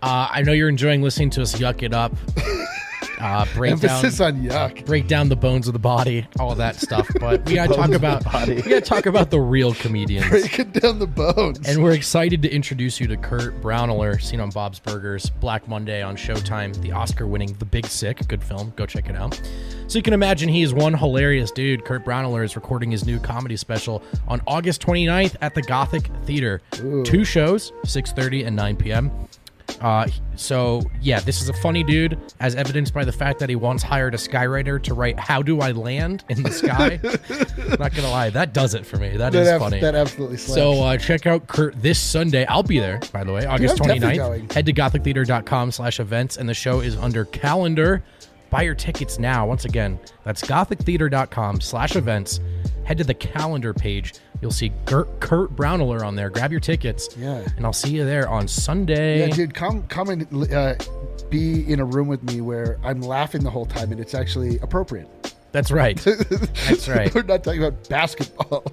[0.02, 2.12] uh, I know you're enjoying listening to us yuck it up.
[3.20, 4.84] Uh, break down, Emphasis on yuck.
[4.86, 7.08] break down the bones of the body, all that stuff.
[7.20, 10.26] But we gotta talk about we gotta talk about the real comedians.
[10.30, 11.68] Breaking down the bones.
[11.68, 16.02] And we're excited to introduce you to Kurt Braunohler, seen on Bob's Burgers, Black Monday
[16.02, 18.26] on Showtime, the Oscar winning The Big Sick.
[18.28, 18.72] Good film.
[18.76, 19.40] Go check it out.
[19.86, 21.84] So you can imagine he is one hilarious dude.
[21.84, 26.62] Kurt Braunohler is recording his new comedy special on August 29th at the Gothic Theater.
[27.04, 29.10] Two shows, 6.30 and 9 p.m.
[29.80, 30.06] Uh,
[30.36, 33.82] so yeah, this is a funny dude, as evidenced by the fact that he once
[33.82, 37.00] hired a skywriter to write "How do I land in the sky?"
[37.78, 39.16] Not gonna lie, that does it for me.
[39.16, 39.80] That that, is ab- funny.
[39.80, 40.54] that absolutely slaps.
[40.54, 42.44] So uh, check out Kurt this Sunday.
[42.46, 44.16] I'll be there, by the way, August definitely 29th.
[44.16, 44.48] going.
[44.50, 48.02] Head to gothictheater.com slash events, and the show is under calendar.
[48.50, 49.46] Buy your tickets now.
[49.46, 52.40] Once again, that's gothictheater.com slash events.
[52.84, 54.14] Head to the calendar page.
[54.40, 56.30] You'll see Kurt, Kurt Braunohler on there.
[56.30, 57.10] Grab your tickets.
[57.16, 57.46] Yeah.
[57.56, 59.20] And I'll see you there on Sunday.
[59.20, 60.74] yeah, dude, come come and uh,
[61.28, 64.58] be in a room with me where I'm laughing the whole time and it's actually
[64.60, 65.08] appropriate.
[65.52, 65.96] That's right.
[66.68, 67.12] That's right.
[67.14, 68.64] We're not talking about basketball.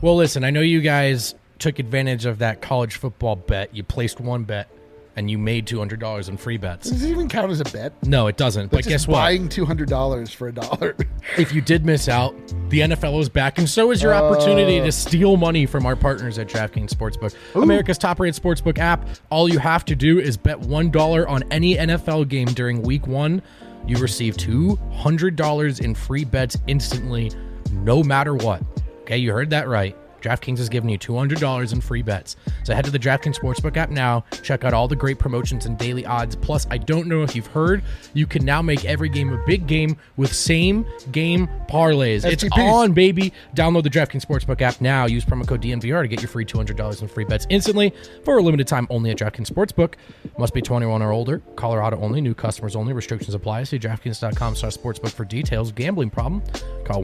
[0.00, 3.74] Well, listen, I know you guys took advantage of that college football bet.
[3.74, 4.68] You placed one bet
[5.16, 6.90] and you made $200 in free bets.
[6.90, 7.92] Does it even count as a bet?
[8.04, 8.66] No, it doesn't.
[8.66, 9.16] But That's guess what?
[9.16, 10.94] Buying two hundred dollars for a dollar.
[11.38, 12.36] if you did miss out,
[12.68, 14.24] the NFL is back, and so is your oh.
[14.24, 19.08] opportunity to steal money from our partners at DraftKings Sportsbook, America's top-rated sportsbook app.
[19.30, 23.06] All you have to do is bet one dollar on any NFL game during Week
[23.06, 23.42] One.
[23.86, 27.32] You receive two hundred dollars in free bets instantly,
[27.72, 28.62] no matter what.
[29.02, 29.96] Okay, you heard that right.
[30.26, 32.36] DraftKings is giving you $200 in free bets.
[32.64, 35.78] So head to the DraftKings Sportsbook app now, check out all the great promotions and
[35.78, 36.34] daily odds.
[36.34, 39.66] Plus, I don't know if you've heard, you can now make every game a big
[39.66, 42.24] game with same game parlays.
[42.24, 43.32] It's on, baby.
[43.54, 45.06] Download the DraftKings Sportsbook app now.
[45.06, 48.42] Use promo code DNVR to get your free $200 in free bets instantly for a
[48.42, 49.94] limited time only at DraftKings Sportsbook.
[50.38, 51.38] Must be 21 or older.
[51.54, 52.20] Colorado only.
[52.20, 52.92] New customers only.
[52.92, 53.64] Restrictions apply.
[53.64, 55.70] See DraftKings.com slash sportsbook for details.
[55.70, 56.42] Gambling problem?
[56.84, 57.02] Call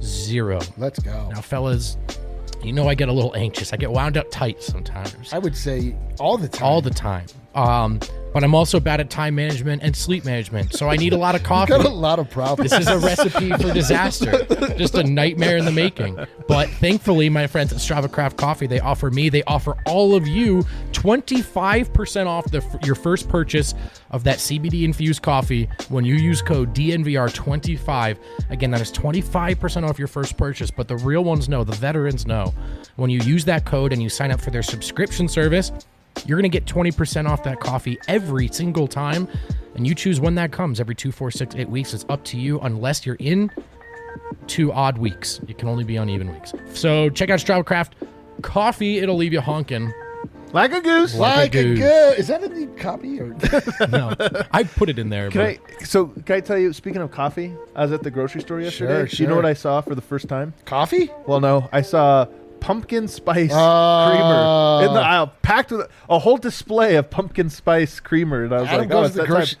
[0.00, 0.72] 1-800-522-4700.
[0.78, 1.30] Let's go.
[1.32, 1.96] Now, fellas,
[2.62, 3.72] you know I get a little anxious.
[3.72, 5.32] I get wound up tight sometimes.
[5.32, 6.64] I would say all the time.
[6.66, 7.26] all the time.
[7.58, 7.98] Um,
[8.32, 11.34] but I'm also bad at time management and sleep management, so I need a lot
[11.34, 11.70] of coffee.
[11.70, 12.70] Got a lot of problems.
[12.70, 14.44] This is a recipe for disaster.
[14.76, 16.16] Just a nightmare in the making.
[16.46, 20.28] But thankfully, my friends at Strava Craft Coffee, they offer me, they offer all of
[20.28, 23.74] you 25% off the, your first purchase
[24.10, 28.18] of that CBD infused coffee when you use code DNVR25.
[28.50, 30.70] Again, that is 25% off your first purchase.
[30.70, 32.54] But the real ones know, the veterans know.
[32.96, 35.72] When you use that code and you sign up for their subscription service,
[36.26, 39.28] you're going to get 20% off that coffee every single time.
[39.74, 41.94] And you choose when that comes every two, four, six, eight weeks.
[41.94, 43.50] It's up to you unless you're in
[44.46, 45.40] two odd weeks.
[45.48, 46.52] It can only be on even weeks.
[46.72, 47.94] So check out Strava Craft
[48.42, 48.98] Coffee.
[48.98, 49.92] It'll leave you honking.
[50.52, 51.14] Like a goose.
[51.14, 52.18] Like a a goose.
[52.18, 53.36] Is that in the copy or?
[53.88, 54.14] No,
[54.50, 55.30] I put it in there.
[55.30, 55.84] Can but I?
[55.84, 56.72] So can I tell you?
[56.72, 59.06] Speaking of coffee, I was at the grocery store yesterday.
[59.06, 60.54] Sure, Do You know what I saw for the first time?
[60.64, 61.10] Coffee?
[61.26, 62.26] Well, no, I saw
[62.60, 64.08] pumpkin spice Oh.
[64.10, 68.60] creamer in the aisle, packed with a whole display of pumpkin spice creamer, and I
[68.60, 69.58] was Adam like, "Oh, goes it's to the that time." grocery.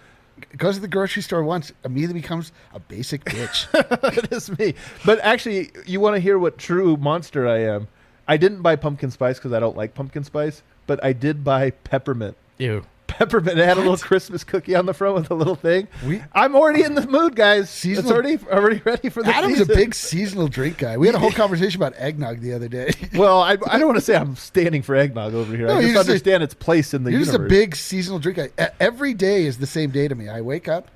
[0.56, 3.66] Goes to the grocery store once, immediately becomes a basic bitch.
[4.18, 4.74] it is me.
[5.04, 7.88] But actually, you want to hear what true monster I am?
[8.28, 11.70] I didn't buy pumpkin spice because I don't like pumpkin spice, but I did buy
[11.70, 12.36] peppermint.
[12.58, 12.84] ew.
[13.18, 13.58] Peppermint.
[13.58, 15.88] It had a little Christmas cookie on the front with a little thing.
[16.06, 17.68] We- I'm already in the mood, guys.
[17.68, 19.72] Seasonal- It's already already ready for the Adam's season.
[19.72, 20.96] a big seasonal drink guy.
[20.96, 22.92] We had a whole conversation about eggnog the other day.
[23.14, 25.66] Well, I, I don't want to say I'm standing for eggnog over here.
[25.66, 27.36] No, I just just a- understand its place in the You're universe.
[27.38, 28.70] just a big seasonal drink guy.
[28.78, 30.28] Every day is the same day to me.
[30.28, 30.88] I wake up,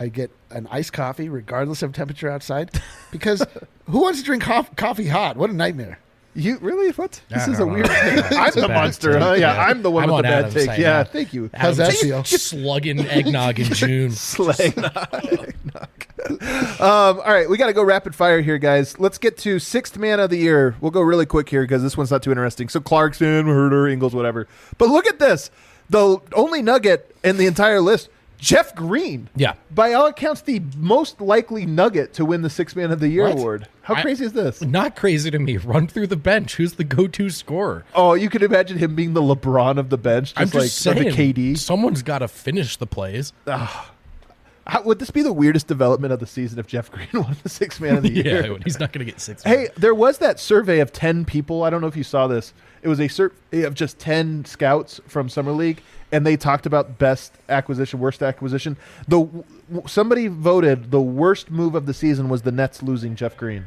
[0.00, 2.70] I get an iced coffee, regardless of temperature outside,
[3.10, 3.44] because
[3.90, 5.36] who wants to drink cof- coffee hot?
[5.36, 5.98] What a nightmare!
[6.36, 6.90] You really?
[6.92, 7.20] What?
[7.30, 7.74] This I is a don't know.
[7.74, 8.38] weird thing.
[8.38, 9.32] I'm the monster, take, huh?
[9.32, 9.62] Yeah, yeah.
[9.66, 10.66] I'm the one I'm with on the bad Adam's take.
[10.66, 11.04] side Yeah, now.
[11.04, 11.50] thank you.
[11.54, 12.24] How's that Adam's feel?
[12.24, 14.10] Slugging eggnog in June.
[14.12, 14.72] Slay.
[16.80, 18.98] um, all right, we got to go rapid fire here, guys.
[18.98, 20.76] Let's get to sixth man of the year.
[20.80, 22.68] We'll go really quick here because this one's not too interesting.
[22.68, 24.46] So Clarkson, Herder, Ingles, whatever.
[24.78, 25.50] But look at this.
[25.88, 28.08] The only nugget in the entire list,
[28.38, 29.28] Jeff Green.
[29.34, 29.54] Yeah.
[29.70, 33.24] By all accounts, the most likely nugget to win the Six man of the year
[33.24, 33.32] What?
[33.38, 33.68] award.
[33.82, 34.60] How I- crazy is this?
[34.62, 35.56] Not crazy to me.
[35.56, 36.56] Run through the bench.
[36.56, 37.84] Who's the go-to scorer?
[37.94, 40.86] Oh, you could imagine him being the LeBron of the bench, just I'm like just
[40.86, 41.04] or saying.
[41.16, 41.58] the KD.
[41.58, 43.32] Someone's got to finish the plays.
[44.68, 47.48] How, would this be the weirdest development of the season if Jeff Green won the
[47.48, 48.44] Six man of the year?
[48.50, 49.44] yeah, he's not going to get six.
[49.44, 51.62] Hey, there was that survey of 10 people.
[51.62, 52.52] I don't know if you saw this.
[52.86, 55.82] It was a survey eh, of just 10 scouts from Summer League,
[56.12, 58.76] and they talked about best acquisition, worst acquisition.
[59.08, 59.28] The
[59.86, 63.66] Somebody voted the worst move of the season was the Nets losing Jeff Green.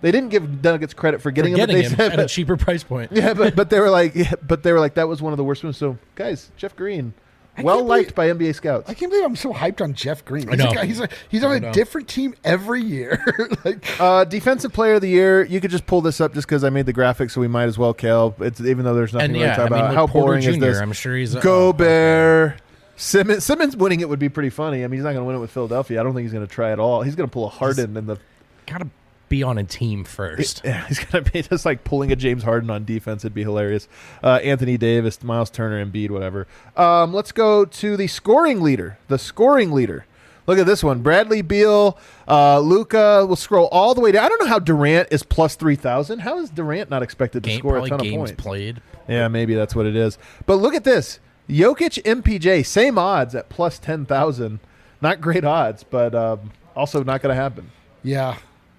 [0.00, 2.18] They didn't give Nuggets credit for getting For him, but getting they him said, at
[2.18, 3.12] a cheaper price point.
[3.14, 5.36] yeah, but, but they were like, yeah, but they were like, that was one of
[5.36, 5.78] the worst moves.
[5.78, 7.14] So, guys, Jeff Green,
[7.58, 8.88] I well liked by NBA scouts.
[8.90, 10.48] I can't believe I'm so hyped on Jeff Green.
[10.48, 10.72] I He's, a know.
[10.74, 11.72] guy- he's, a, he's on I a know.
[11.72, 13.24] different team every year.
[13.64, 15.44] like, Uh, defensive player of the year.
[15.44, 17.64] You could just pull this up just because I made the graphic, so we might
[17.64, 18.34] as well, Kale.
[18.40, 19.94] It's even though there's nothing And really yeah, to talk I mean, about.
[19.94, 20.78] How Porter boring Jr., is this?
[20.78, 22.56] I'm sure he's- go oh, bear.
[22.98, 24.82] Simmons, Simmons winning it would be pretty funny.
[24.82, 26.00] I mean, he's not going to win it with Philadelphia.
[26.00, 27.02] I don't think he's going to try at all.
[27.02, 28.18] He's going to pull a Harden in the.
[28.66, 28.88] Got to
[29.28, 30.62] be on a team first.
[30.64, 33.24] Yeah, he's going to be just like pulling a James Harden on defense.
[33.24, 33.88] It'd be hilarious.
[34.22, 36.46] Uh, Anthony Davis, Miles Turner, Embiid, whatever.
[36.76, 38.98] Um, let's go to the scoring leader.
[39.08, 40.06] The scoring leader.
[40.46, 41.02] Look at this one.
[41.02, 41.98] Bradley Beal,
[42.28, 43.24] uh, Luka.
[43.26, 44.24] We'll scroll all the way down.
[44.24, 46.20] I don't know how Durant is plus three thousand.
[46.20, 48.42] How is Durant not expected to Game, score a probably ton of games points?
[48.42, 48.82] played.
[49.08, 50.18] Yeah, maybe that's what it is.
[50.46, 51.18] But look at this.
[51.48, 54.60] Jokic MPJ, same odds at plus 10,000.
[55.00, 57.70] Not great odds, but um, also not going to happen.
[58.02, 58.36] yeah,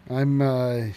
[0.10, 0.41] I'm.
[0.41, 0.88] Uh,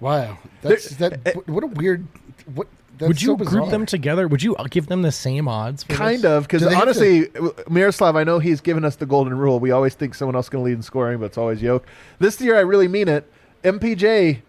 [0.00, 1.46] wow, that's that.
[1.46, 2.06] What a weird.
[2.54, 4.28] What that's Would you so group them together?
[4.28, 5.82] Would you give them the same odds?
[5.82, 6.30] For Kind this?
[6.30, 7.28] of, because Do they have honestly,
[7.68, 9.58] Miroslav, I know he's given us the golden rule.
[9.58, 11.86] We always think someone else is going to lead in scoring, but it's always Yoke.
[12.18, 13.30] This year, I really mean it.
[13.64, 14.42] MPJ,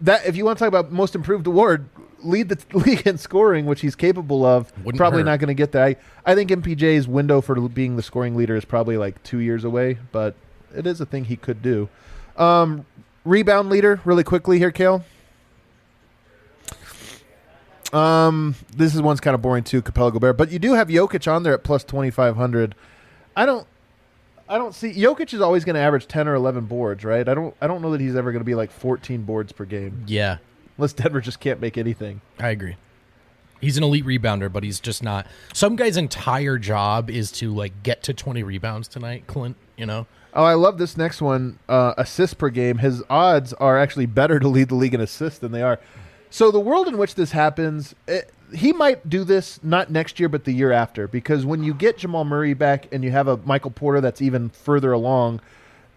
[0.00, 1.88] that if you want to talk about most improved award,
[2.22, 4.72] lead the league in scoring, which he's capable of.
[4.78, 5.26] Wouldn't probably hurt.
[5.26, 5.84] not going to get there.
[5.84, 9.62] I, I think MPJ's window for being the scoring leader is probably like two years
[9.62, 10.34] away, but
[10.74, 11.88] it is a thing he could do.
[12.36, 12.84] Um,
[13.24, 15.04] rebound leader, really quickly here, Kale.
[17.92, 21.30] Um, this is one's kind of boring too, Capela Gobert, but you do have Jokic
[21.32, 22.74] on there at plus twenty five hundred.
[23.36, 23.66] I don't.
[24.48, 27.26] I don't see Jokic is always going to average ten or eleven boards, right?
[27.28, 29.64] I don't I don't know that he's ever going to be like fourteen boards per
[29.64, 30.38] game, Yeah,
[30.76, 32.20] unless Denver just can't make anything.
[32.40, 32.76] I agree.
[33.60, 35.26] He's an elite rebounder, but he's just not.
[35.54, 40.06] Some guy's entire job is to like get to 20 rebounds tonight, Clint, you know?
[40.34, 41.58] Oh, I love this next one.
[41.68, 42.78] Uh, assists per game.
[42.78, 45.78] His odds are actually better to lead the league in assists than they are.
[46.30, 50.28] So the world in which this happens, it, he might do this not next year,
[50.28, 51.06] but the year after.
[51.06, 54.48] Because when you get Jamal Murray back and you have a Michael Porter that's even
[54.48, 55.40] further along,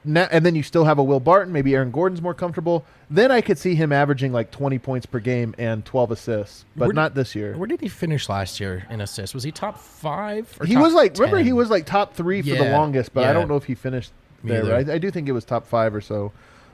[0.06, 2.86] na- and then you still have a Will Barton, maybe Aaron Gordon's more comfortable.
[3.10, 6.86] Then I could see him averaging like twenty points per game and twelve assists, but
[6.90, 7.58] Where- not this year.
[7.58, 9.34] Where did he finish last year in assists?
[9.34, 10.56] Was he top five?
[10.66, 13.34] He top was like, remember, he was like top three for the longest, but I
[13.34, 14.12] don't know if he finished
[14.44, 14.76] Me there.
[14.78, 14.92] either.
[14.92, 16.32] I, I do think it was top five or so,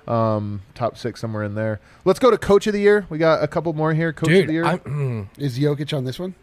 [0.08, 1.80] um, top six somewhere in there.
[2.06, 3.06] Let's go to coach of the year.
[3.10, 4.12] We got a couple more here.
[4.14, 4.66] Coach of the year.
[4.66, 6.36] I'm, Is Jokic on this one?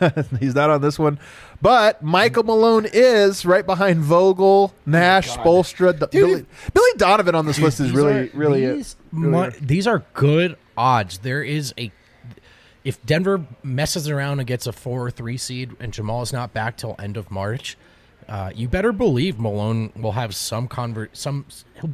[0.40, 1.18] He's not on this one,
[1.60, 7.58] but Michael Malone is right behind Vogel, Nash, Spoelstra, D- Billy, Billy Donovan on this
[7.58, 9.50] list is really, are- really, these, really mu- are.
[9.60, 11.18] these are good odds.
[11.18, 11.92] There is a
[12.84, 16.54] if Denver messes around and gets a four or three seed, and Jamal is not
[16.54, 17.76] back till end of March,
[18.28, 21.44] uh, you better believe Malone will have some convert some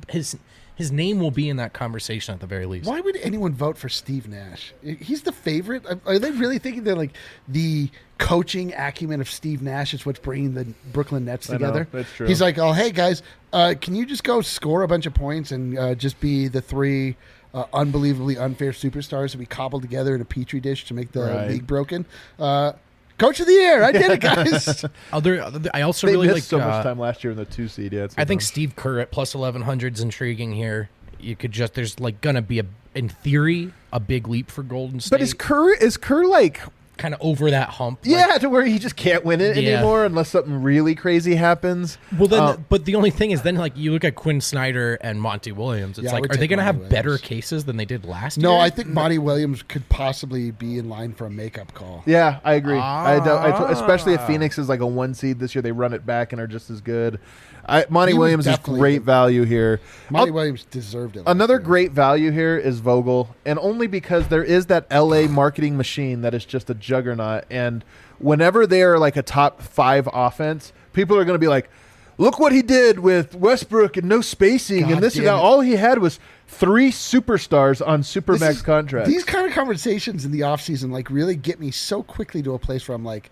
[0.08, 0.36] his
[0.74, 2.86] his name will be in that conversation at the very least.
[2.88, 4.72] Why would anyone vote for Steve Nash?
[4.82, 5.84] He's the favorite.
[6.06, 7.16] Are they really thinking that like
[7.48, 11.88] the coaching acumen of Steve Nash is what's bringing the Brooklyn Nets I know, together?
[11.90, 12.28] that's true.
[12.28, 13.22] He's like, oh hey guys,
[13.52, 16.60] uh, can you just go score a bunch of points and uh, just be the
[16.60, 17.16] three
[17.54, 21.22] uh, unbelievably unfair superstars that we cobbled together in a petri dish to make the
[21.22, 21.48] Right.
[21.48, 22.06] league broken?
[23.18, 24.84] Coach of the year, I did it, guys.
[25.12, 26.42] Other, other- I also They really missed like.
[26.44, 27.92] so uh, much time last year in the two seed.
[27.92, 28.42] Yeah, I think.
[28.42, 30.88] Steve Kerr at plus eleven hundred is intriguing here.
[31.20, 32.64] You could just there's like gonna be a
[32.94, 35.10] in theory a big leap for Golden State.
[35.10, 36.60] But is Kerr is Kerr like
[36.98, 38.00] kind of over that hump?
[38.04, 39.76] like- yeah to where he just can't win it Yeah.
[39.76, 41.96] anymore unless something really crazy happens?
[42.18, 44.94] Well, then, Uh, but the only thing is, then like you look at Quin Snyder
[45.00, 45.98] and Monty Williams.
[45.98, 48.38] It's Yeah, like, are they going to have Monty better cases than they did last
[48.38, 48.58] no, year?
[48.58, 52.02] No, I think Monty Williams could possibly be in line for a makeup call.
[52.06, 52.78] Yeah, I agree.
[52.78, 54.20] I, don't- I t- especially Ah.
[54.20, 56.46] if Phoenix is like a one seed this year, they run it back and are
[56.46, 57.18] just as good.
[57.68, 59.80] I, Monty He Williams is great value here.
[60.10, 61.24] Monty I'll- Williams deserved it.
[61.26, 61.60] Another year.
[61.60, 66.34] great value here is Vogel, and only because there is that LA marketing machine that
[66.34, 67.44] is just a juggernaut.
[67.50, 67.84] And
[68.18, 71.68] whenever they are like a top five offense, people are going to be like,
[72.16, 75.40] "Look what he did with Westbrook and no spacing God and this and that." it.
[75.40, 79.10] All he had was three superstars on supermax contracts.
[79.10, 82.58] These kind of conversations in the offseason like really get me so quickly to a
[82.58, 83.30] place where I'm like,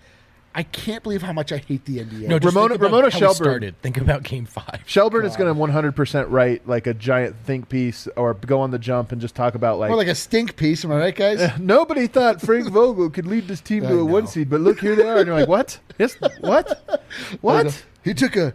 [0.59, 2.29] I can't believe how much I hate the NBA.
[2.29, 2.39] no.
[2.39, 3.83] Just Ramona- think about Ramona how Shelburne- started.
[3.83, 4.81] Think about Game Five.
[4.87, 8.79] Shelburne is going to 100% write like a giant think piece or go on the
[8.79, 11.51] jump and just talk about like, More like a stink piece, am I right, guys?
[11.61, 14.81] nobody thought Frank Vogel could lead this team I to a one seed, but look
[14.81, 15.79] here they are, and you're like, what?
[15.99, 17.07] Yes, what?
[17.43, 17.85] What?
[18.03, 18.55] He took a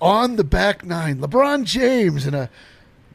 [0.00, 2.50] on the back nine, LeBron James, and a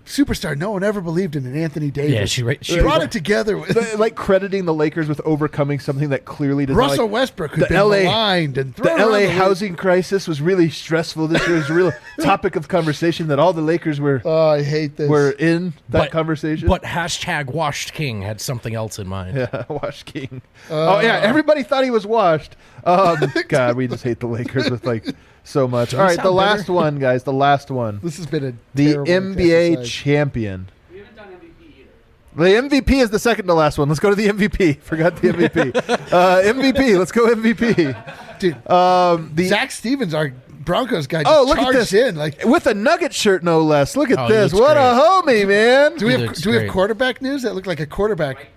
[0.06, 2.12] superstar no one ever believed in, an Anthony Davis.
[2.14, 5.22] Yeah, she ra- she brought ra- it together with The- like crediting the Lakers with
[5.24, 8.74] overcoming something that clearly does Russell not, like, Westbrook, who's the been LA maligned and
[8.76, 11.56] the LA the housing crisis was really stressful this year.
[11.56, 11.92] It was a real
[12.22, 15.10] topic of conversation that all the Lakers were Oh, I hate this.
[15.10, 16.68] were in that but, conversation.
[16.68, 19.38] But hashtag Washed King had something else in mind.
[19.38, 20.42] Yeah, Wash King.
[20.70, 22.56] oh yeah, everybody thought he was washed.
[22.86, 25.06] Um, God, we just hate the Lakers with like
[25.44, 25.94] so much.
[25.94, 26.74] All right, the sound last bitter?
[26.74, 27.24] one, guys.
[27.24, 28.00] The last one.
[28.04, 29.90] this has been a The terrible NBA exercise.
[29.92, 30.70] champion.
[30.92, 31.90] We haven't done MVP either.
[32.36, 33.88] The MVP is the second to last one.
[33.90, 34.80] Let's go to the MVP.
[34.82, 35.76] Forgot the MVP.
[36.14, 36.98] uh, MVP.
[36.98, 38.40] Let's go MVP.
[38.40, 38.68] dude.
[38.70, 40.32] Um, the Zach Stevens, our
[40.64, 42.16] Broncos guy, just oh look at this in.
[42.16, 43.98] Like, with a Nugget shirt, no less.
[43.98, 44.54] Look at Oh, this.
[44.54, 44.78] What great.
[44.78, 45.98] a homie, man.
[45.98, 47.42] do we He have looks do we have quarterback news?
[47.42, 48.48] That looked like a quarterback.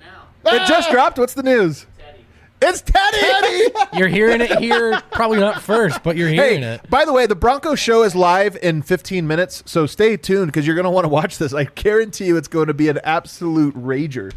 [0.49, 1.19] It just dropped.
[1.19, 1.85] What's the news?
[2.63, 3.19] It's Teddy.
[3.21, 3.99] Teddy!
[3.99, 6.89] You're hearing it here, probably not first, but you're hearing Hey, it.
[6.91, 10.67] by the way, the Bronco show is live in 15 minutes, so stay tuned because
[10.67, 11.53] you're going to want to watch this.
[11.53, 14.33] I guarantee you it's going to be an absolute rager.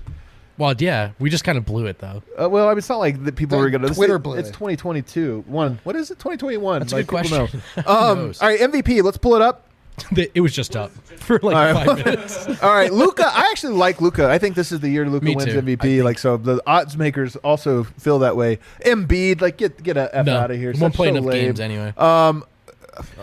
[0.57, 2.21] Well, yeah, we just kind of blew it though.
[2.37, 3.93] Uh, well, I mean, it's not like that people The were going to.
[3.93, 4.53] Twitter blew It's it.
[4.53, 5.45] 2022.
[5.47, 5.79] One.
[5.85, 6.15] What is it?
[6.15, 6.79] 2021.
[6.79, 7.47] That's a good question.
[7.77, 9.01] Um, all right, MVP.
[9.01, 9.63] Let's pull it up.
[10.33, 11.85] it was just up for like right.
[11.85, 12.47] five minutes.
[12.63, 13.25] All right, Luka.
[13.25, 14.29] I actually like Luka.
[14.29, 15.61] I think this is the year Luka wins too.
[15.61, 16.03] MVP.
[16.03, 18.59] Like so, the odds makers also feel that way.
[18.85, 20.71] Embiid, like get get a f No, out of here.
[20.71, 21.45] he won't play so enough lame.
[21.45, 21.93] games anyway.
[21.97, 22.43] Um,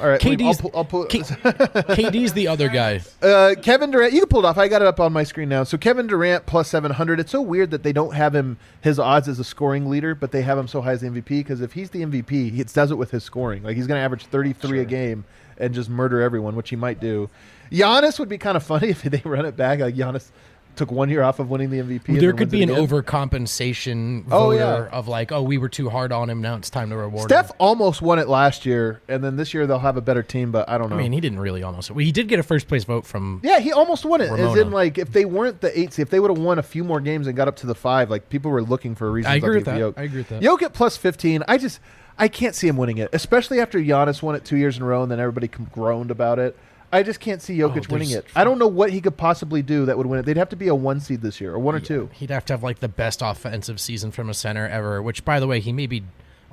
[0.01, 3.01] all right, wait, I'll KD's pull, I'll pull, K- KD's the other guy.
[3.23, 4.57] Uh, Kevin Durant, you can pull it off.
[4.57, 5.65] I got it up on my screen now.
[5.65, 7.19] So Kevin Durant plus seven hundred.
[7.19, 10.31] It's so weird that they don't have him his odds as a scoring leader, but
[10.31, 11.25] they have him so high as the MVP.
[11.25, 13.63] Because if he's the MVP, he does it with his scoring.
[13.65, 15.25] Like he's going to average thirty three a game
[15.59, 17.29] and just murder everyone, which he might do.
[17.71, 19.81] Giannis would be kind of funny if they run it back.
[19.81, 20.31] Like Giannis
[20.77, 22.21] took one year off of winning the MVP.
[22.21, 22.87] There could be an again.
[22.87, 24.97] overcompensation Oh, voter yeah.
[24.97, 26.41] of like, oh, we were too hard on him.
[26.43, 27.57] Now it's time to reward Steph him.
[27.59, 30.69] almost won it last year, and then this year they'll have a better team, but
[30.69, 30.97] I don't know.
[30.97, 31.91] I mean, he didn't really almost.
[31.91, 33.41] Well, he did get a first place vote from.
[33.43, 34.31] yeah, he almost won it.
[34.31, 36.85] As in, like, if they weren't the eight if they would have won a few
[36.85, 39.31] more games and got up to the five, like people were looking for a reason.
[39.31, 39.79] I to agree with that.
[39.81, 39.99] Jokic.
[39.99, 40.43] I agree with that.
[40.43, 41.43] Jokic plus fifteen.
[41.49, 41.81] I just,
[42.19, 44.87] I can't see him winning it, especially after Giannis won it two years in a
[44.87, 46.57] row, and then everybody groaned about it.
[46.93, 48.27] I just can't see Jokic winning Oh, there's- it.
[48.35, 50.25] I don't know what he could possibly do that would win it.
[50.25, 52.09] They'd have to be a one seed this year, or one or two.
[52.13, 55.03] He'd have to have like the best offensive season from a center ever.
[55.03, 56.05] Which, by the way, he maybe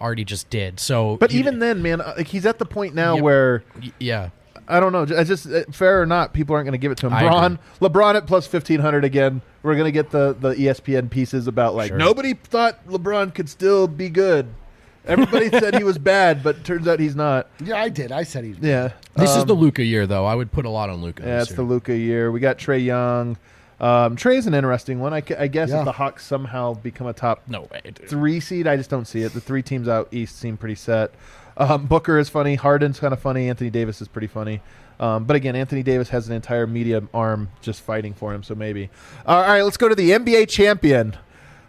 [0.01, 0.79] already just did.
[0.79, 3.23] So, But even then, man, uh, like he's at the point now Yep.
[3.23, 3.63] where
[3.99, 4.29] yeah,
[4.67, 5.03] I don't know.
[5.17, 7.13] I just uh, fair or not, people aren't going to give it to him.
[7.13, 9.41] I LeBron, LeBron at plus fifteen hundred again.
[9.61, 11.97] We're going to get the the ESPN pieces about like Sure.
[11.97, 14.47] nobody thought LeBron could still be good.
[15.05, 17.47] Everybody said he was bad, but turns out he's not.
[17.63, 18.11] Yeah, I did.
[18.11, 18.57] I said he's.
[18.59, 20.25] Yeah, this is Um, the Luka year, though.
[20.25, 21.23] I would put a lot on Luka.
[21.25, 21.41] yeah.
[21.41, 22.31] It's the Luka year.
[22.31, 23.37] We got Trae Young.
[23.81, 25.13] Um, Trae's an interesting one.
[25.13, 25.79] I, I guess Yeah.
[25.79, 27.81] if the Hawks somehow become a top no way.
[27.83, 28.07] Dude.
[28.07, 28.65] three seed.
[28.65, 29.33] I just don't see it.
[29.33, 31.11] The three teams out east seem pretty set.
[31.57, 32.55] Um, Booker is funny.
[32.55, 33.49] Harden's kind of funny.
[33.49, 34.61] Anthony Davis is pretty funny.
[35.01, 38.55] Um, but again, Anthony Davis has an entire media arm just fighting for him, so
[38.55, 38.89] maybe.
[39.25, 41.17] all right, let's go to the NBA champion.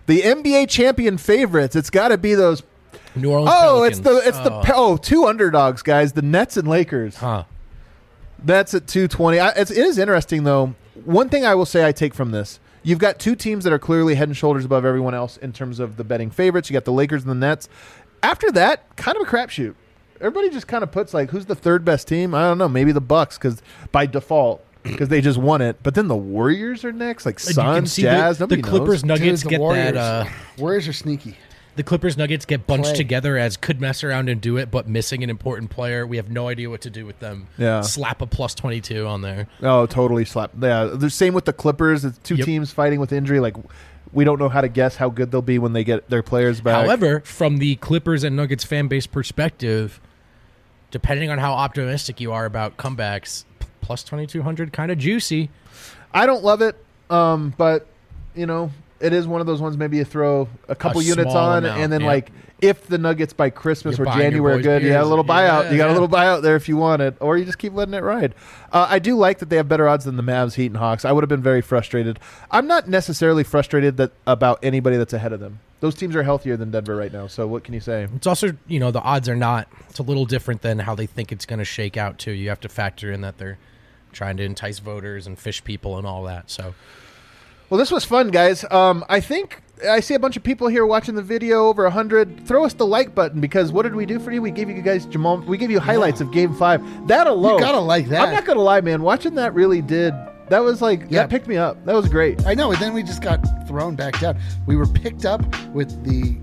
[0.07, 1.75] The NBA champion favorites.
[1.75, 2.63] It's got to be those.
[3.17, 3.51] New Orleans.
[3.55, 4.63] Oh, it's the it's the Oh.
[4.63, 6.13] pe- oh two underdogs, guys.
[6.13, 7.17] The Nets and Lakers.
[7.17, 7.45] huh.
[8.45, 9.39] That's at two twenty.
[9.39, 10.75] It's it is interesting, though.
[11.05, 13.79] One thing I will say I take from this you've got two teams that are
[13.79, 16.69] clearly head and shoulders above everyone else in terms of the betting favorites.
[16.69, 17.67] You got the Lakers and the Nets.
[18.23, 19.75] After that, kind of a crapshoot.
[20.21, 22.35] Everybody just kind of puts like, who's the third best team?
[22.35, 22.69] I don't know.
[22.69, 25.79] Maybe the Bucks because by default, because they just won it.
[25.83, 28.37] But then the Warriors are next, like And you can Suns, Jazz.
[28.39, 29.19] the, the Clippers knows.
[29.19, 29.93] Dude, Nuggets the get Warriors.
[29.95, 30.27] that.
[30.27, 30.29] Uh,
[30.59, 31.39] Warriors are sneaky.
[31.77, 32.95] The Clippers Nuggets get bunched Play.
[32.95, 36.07] together as could mess around and do it, but missing an important player.
[36.07, 37.49] We have no idea what to do with them.
[37.59, 37.81] Yeah.
[37.83, 39.49] Slap a plus twenty two on there.
[39.63, 40.53] Oh, totally slap.
[40.61, 42.05] Yeah, the same with the Clippers.
[42.05, 42.47] It's two Yep.
[42.47, 43.41] teams fighting with injury.
[43.41, 43.57] Like
[44.13, 46.61] we don't know how to guess how good they'll be when they get their players
[46.61, 46.85] back.
[46.85, 50.01] However, from the Clippers and Nuggets fan base perspective,
[50.91, 53.45] depending on how optimistic you are about comebacks,
[53.81, 55.51] plus 2200 kind of juicy.
[56.13, 56.77] I don't love it,
[57.11, 57.87] um, but
[58.37, 58.71] you know,
[59.01, 59.77] it is one of those ones.
[59.77, 62.07] Maybe you throw a couple A units on, amount, and then yeah.
[62.07, 65.65] like if the Nuggets by Christmas You're or January good, you got a little buyout.
[65.65, 67.75] Yeah, you got a little buyout there if you want it, or you just keep
[67.75, 68.35] letting it ride.
[68.73, 71.05] Uh, I do like that they have better odds than the Mavs, Heat, and Hawks.
[71.05, 72.19] I would have been very frustrated.
[72.51, 75.61] I'm not necessarily frustrated that about anybody that's ahead of them.
[75.81, 77.27] Those teams are healthier than Denver right now.
[77.27, 78.09] So what can you say?
[78.15, 81.05] It's also, you know, the odds are not, it's a little different than how they
[81.05, 82.31] think it's going to shake out, too.
[82.31, 83.59] You have to factor in that they're
[84.13, 86.49] trying to entice voters and fish people and all that.
[86.51, 86.75] So,
[87.71, 88.65] Well, this was fun, guys.
[88.71, 92.47] Um, I think I see a bunch of people here watching the video, over hundred.
[92.47, 94.41] Throw us the like button because what did we do for you?
[94.43, 95.39] We gave you guys Jamal.
[95.39, 96.83] We gave you highlights of Game Five.
[97.09, 98.29] That alone, You gotta like that.
[98.29, 99.03] I'm not gonna lie, man.
[99.03, 100.15] Watching that really did.
[100.51, 101.23] That was like Yeah.
[101.23, 101.83] that picked me up.
[101.87, 102.47] That was great.
[102.47, 104.39] I know, and then we just got thrown back down.
[104.67, 106.37] We were picked up with the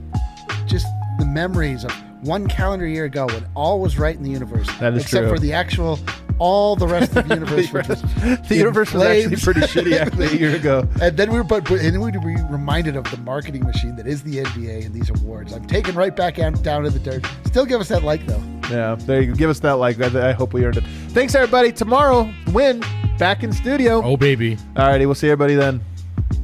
[0.66, 0.88] just
[1.20, 1.92] the memories of
[2.24, 4.68] one calendar year ago when all was right in the universe.
[4.80, 5.36] That is except true.
[5.36, 6.00] for the actual
[6.42, 7.72] all the rest of the universe.
[7.72, 7.88] was
[8.50, 10.88] the universe was actually pretty shitty actually a year ago.
[11.02, 13.96] And then we were, but, but and then we'd be reminded of the marketing machine
[13.96, 15.54] that is the NBA and these awards.
[15.54, 17.26] I'm taken right back out, down to the dirt.
[17.46, 18.42] Still give us that like though.
[18.72, 19.36] Yeah, there you go.
[19.36, 20.02] Give us that like.
[20.02, 20.84] I, I hope we earned it.
[21.10, 21.72] Thanks everybody.
[21.72, 22.84] Tomorrow, win
[23.20, 24.02] back in studio.
[24.04, 24.56] oh, baby.
[24.76, 25.80] Alrighty, we'll see everybody then.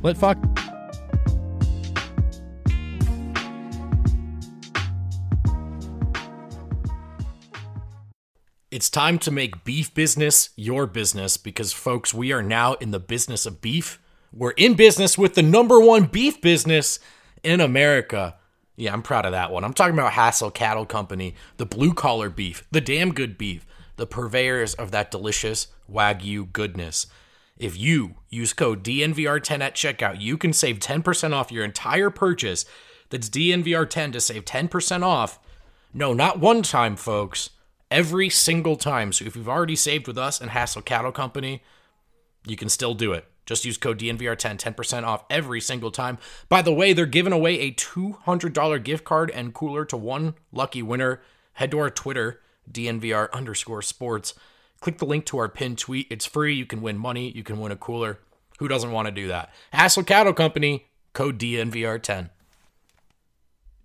[0.04, 0.38] Let fuck.
[8.78, 13.00] It's time to make beef business your business because, folks, we are now in the
[13.00, 14.00] business of beef.
[14.32, 17.00] We're in business with the number one beef business
[17.44, 18.36] in America.
[18.76, 19.64] Yeah, I'm proud of that one.
[19.64, 23.66] I'm talking about Hassel Cattle Company, the blue collar beef, the damn good beef,
[23.96, 27.08] the purveyors of that delicious Wagyu goodness.
[27.58, 32.64] If you use code DNVR10 at checkout, you can save 10% off your entire purchase.
[33.10, 35.40] That's DNVR10 to save 10% off.
[35.96, 37.50] No, not one time, folks.
[37.90, 39.14] Every single time.
[39.14, 41.64] So if you've already saved with us and Hassel Cattle Company,
[42.46, 43.26] you can still do it.
[43.46, 46.18] Just use code DNVR10, 10% off every single time.
[46.50, 50.84] By the way, they're giving away a $200 gift card and cooler to one lucky
[50.84, 51.22] winner.
[51.54, 54.34] Head to our Twitter, DNVR underscore sports.
[54.82, 56.08] Click the link to our pinned tweet.
[56.10, 56.56] It's free.
[56.56, 57.32] You can win money.
[57.32, 58.20] You can win a cooler.
[58.60, 59.52] Who doesn't want to do that?
[59.72, 62.30] Hassel Cattle Company, code DNVR10.